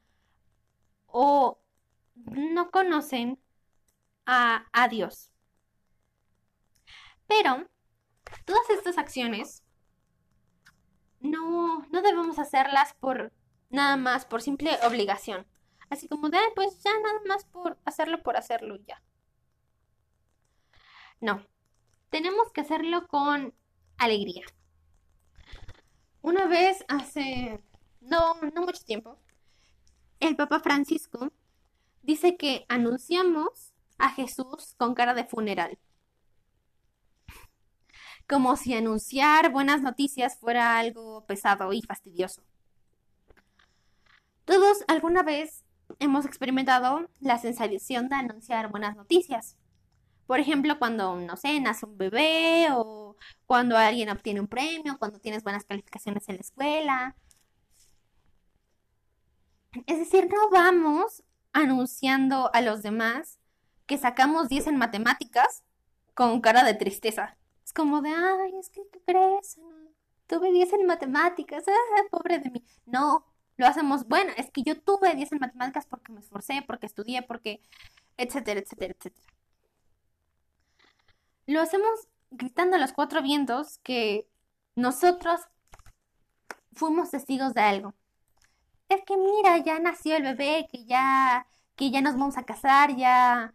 [1.17, 1.61] o
[2.17, 3.39] no conocen
[4.27, 5.31] a, a Dios.
[7.29, 7.69] Pero
[8.45, 9.63] todas estas acciones
[11.21, 13.33] no, no debemos hacerlas por
[13.71, 15.47] nada más, por simple obligación.
[15.89, 19.01] Así como de, pues ya nada más por hacerlo por hacerlo ya.
[21.21, 21.47] No,
[22.11, 23.55] tenemos que hacerlo con
[23.99, 24.45] alegría.
[26.23, 27.63] Una vez hace
[28.01, 29.17] no, no mucho tiempo,
[30.29, 31.33] el Papa Francisco
[32.03, 35.79] dice que anunciamos a Jesús con cara de funeral.
[38.27, 42.43] Como si anunciar buenas noticias fuera algo pesado y fastidioso.
[44.47, 45.63] Todos alguna vez
[45.99, 49.59] hemos experimentado la sensación de anunciar buenas noticias.
[50.27, 55.19] Por ejemplo, cuando, no sé, nace un bebé o cuando alguien obtiene un premio, cuando
[55.19, 57.17] tienes buenas calificaciones en la escuela.
[59.87, 61.23] Es decir, no vamos
[61.53, 63.39] anunciando a los demás
[63.87, 65.65] que sacamos 10 en matemáticas
[66.15, 67.37] con cara de tristeza.
[67.65, 69.59] Es como de, ay, es que tú crees,
[70.27, 72.65] tuve 10 en matemáticas, ah, pobre de mí.
[72.87, 73.25] No,
[73.57, 77.23] lo hacemos, bueno, es que yo tuve 10 en matemáticas porque me esforcé, porque estudié,
[77.23, 77.61] porque,
[78.17, 79.27] etcétera, etcétera, etcétera.
[81.47, 84.29] Lo hacemos gritando a los cuatro vientos que
[84.77, 85.41] nosotros
[86.75, 87.95] fuimos testigos de algo
[88.89, 91.47] es que mira, ya nació el bebé, que ya,
[91.77, 93.55] que ya nos vamos a casar, ya,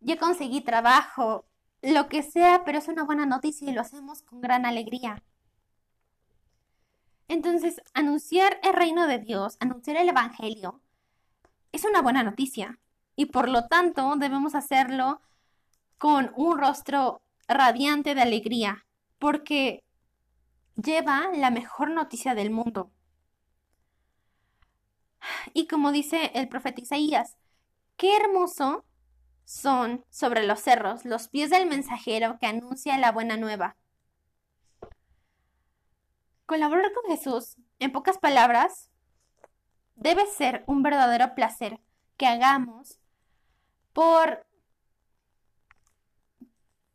[0.00, 1.46] ya conseguí trabajo,
[1.82, 5.22] lo que sea, pero es una buena noticia y lo hacemos con gran alegría.
[7.28, 10.80] Entonces, anunciar el reino de Dios, anunciar el Evangelio,
[11.72, 12.78] es una buena noticia.
[13.16, 15.20] Y por lo tanto, debemos hacerlo
[15.98, 18.86] con un rostro radiante de alegría,
[19.18, 19.84] porque
[20.76, 22.90] lleva la mejor noticia del mundo.
[25.52, 27.36] Y como dice el profeta Isaías,
[27.96, 28.84] qué hermoso
[29.44, 33.76] son sobre los cerros los pies del mensajero que anuncia la buena nueva.
[36.46, 38.90] Colaborar con Jesús, en pocas palabras,
[39.96, 41.80] debe ser un verdadero placer
[42.16, 42.98] que hagamos
[43.92, 44.46] por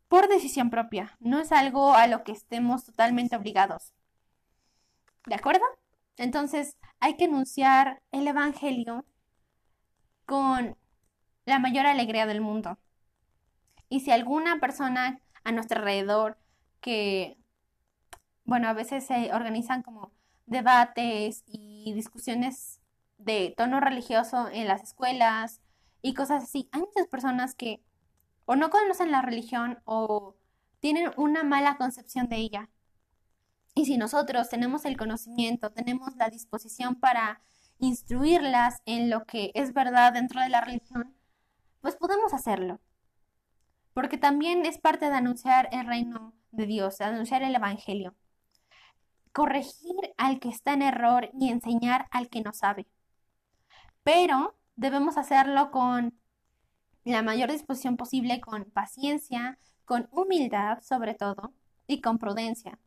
[0.08, 3.92] por decisión propia, no es algo a lo que estemos totalmente obligados.
[5.26, 5.62] ¿De acuerdo?
[6.16, 9.04] Entonces, hay que anunciar el Evangelio
[10.26, 10.76] con
[11.46, 12.78] la mayor alegría del mundo.
[13.88, 16.38] Y si alguna persona a nuestro alrededor
[16.80, 17.36] que,
[18.44, 20.12] bueno, a veces se organizan como
[20.46, 22.80] debates y discusiones
[23.18, 25.60] de tono religioso en las escuelas
[26.02, 27.82] y cosas así, hay muchas personas que
[28.46, 30.36] o no conocen la religión o
[30.80, 32.68] tienen una mala concepción de ella.
[33.80, 37.40] Y si nosotros tenemos el conocimiento, tenemos la disposición para
[37.78, 41.16] instruirlas en lo que es verdad dentro de la religión,
[41.80, 42.78] pues podemos hacerlo.
[43.94, 48.14] Porque también es parte de anunciar el reino de Dios, de anunciar el Evangelio.
[49.32, 52.86] Corregir al que está en error y enseñar al que no sabe.
[54.02, 56.20] Pero debemos hacerlo con
[57.04, 61.54] la mayor disposición posible, con paciencia, con humildad sobre todo
[61.86, 62.78] y con prudencia.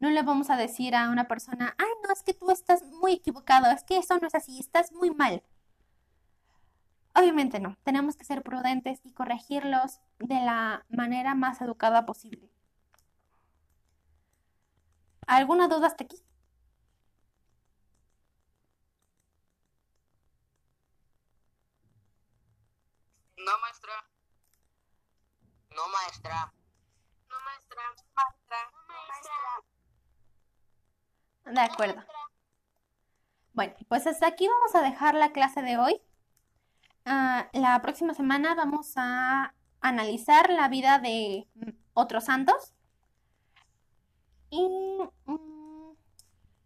[0.00, 3.12] No le vamos a decir a una persona, ay, no, es que tú estás muy
[3.14, 5.42] equivocado, es que eso no es así, estás muy mal.
[7.14, 12.48] Obviamente no, tenemos que ser prudentes y corregirlos de la manera más educada posible.
[15.28, 16.16] ¿Alguna duda hasta aquí?
[23.38, 23.94] No, maestra.
[25.74, 26.52] No, maestra.
[27.30, 27.82] No, maestra.
[28.16, 28.67] Maestra.
[31.52, 32.02] De acuerdo.
[33.52, 36.00] Bueno, pues hasta aquí vamos a dejar la clase de hoy.
[37.04, 42.74] Ah, la próxima semana vamos a analizar la vida de mm, otros santos.
[44.50, 44.62] Y
[45.26, 45.92] mm,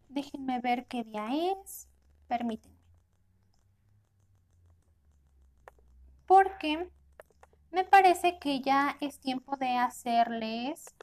[0.09, 1.89] déjenme ver qué día es.
[2.29, 2.77] Permítanme.
[6.27, 6.91] Porque
[7.71, 10.95] me parece que ya es tiempo de hacerles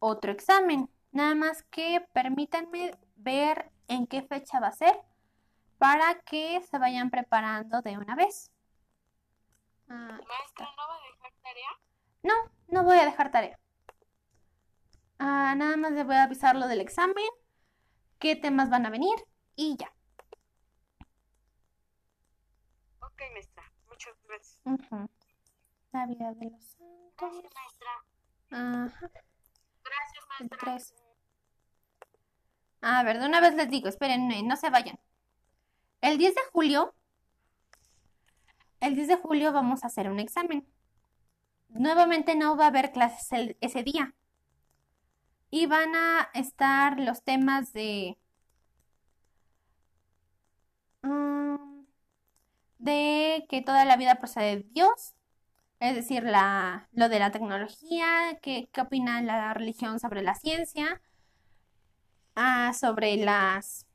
[0.00, 0.88] otro examen.
[1.14, 4.94] Nada más que permítanme ver en qué fecha va a ser
[5.78, 8.50] para que se vayan preparando de una vez.
[9.88, 11.70] Ah, Maestra, ¿no va a dejar tarea?
[12.24, 12.34] no,
[12.68, 13.58] no voy a dejar tarea.
[15.20, 17.24] Ah, nada más les voy a avisar lo del examen,
[18.18, 19.14] qué temas van a venir
[19.54, 19.92] y ya.
[23.00, 23.72] Ok, maestra.
[23.88, 24.60] Muchas gracias.
[24.64, 25.08] Ujú.
[25.92, 27.14] La vida de los santos.
[27.20, 27.90] Gracias, maestra.
[28.50, 29.10] Ajá,
[29.84, 31.03] Gracias, maestra.
[32.84, 35.00] A ver, de una vez les digo, esperen, no se vayan.
[36.00, 36.94] El 10 de julio,
[38.80, 40.64] el 10 de julio vamos a hacer un examen.
[41.68, 44.14] Nuevamente no va a haber clases ese día.
[45.50, 48.18] Y van a estar los temas de...
[51.02, 51.84] mm,
[52.78, 55.14] de que toda la vida procede de Dios,
[55.80, 61.02] es decir, la, lo de la tecnología, qué opina la religión sobre la ciencia,
[62.36, 63.86] ah, sobre las,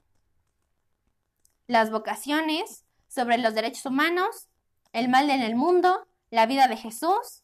[1.68, 4.48] las vocaciones, sobre los derechos humanos,
[4.94, 7.44] el mal en el mundo, la vida de Jesús,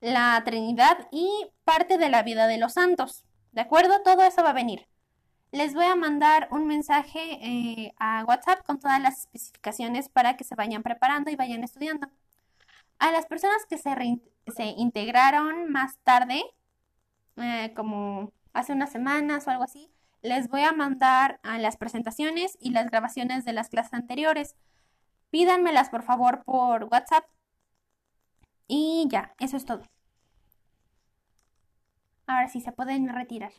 [0.00, 1.28] la Trinidad y
[1.64, 3.24] parte de la vida de los santos.
[3.52, 4.02] ¿De acuerdo?
[4.02, 4.86] Todo eso va a venir.
[5.52, 10.44] Les voy a mandar un mensaje eh, a WhatsApp con todas las especificaciones para que
[10.44, 12.08] se vayan preparando y vayan estudiando.
[12.98, 13.90] A las personas que se,
[14.54, 16.42] se integraron más tarde,
[17.36, 19.90] eh, como hace unas semanas o algo así,
[20.22, 24.56] les voy a mandar a las presentaciones y las grabaciones de las clases anteriores.
[25.30, 27.24] Pídanmelas por favor por WhatsApp.
[28.66, 29.82] Y ya, eso es todo.
[32.26, 33.52] Ahora sí, se pueden retirar.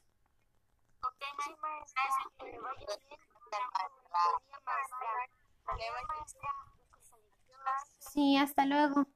[8.00, 9.08] Sí, hasta luego.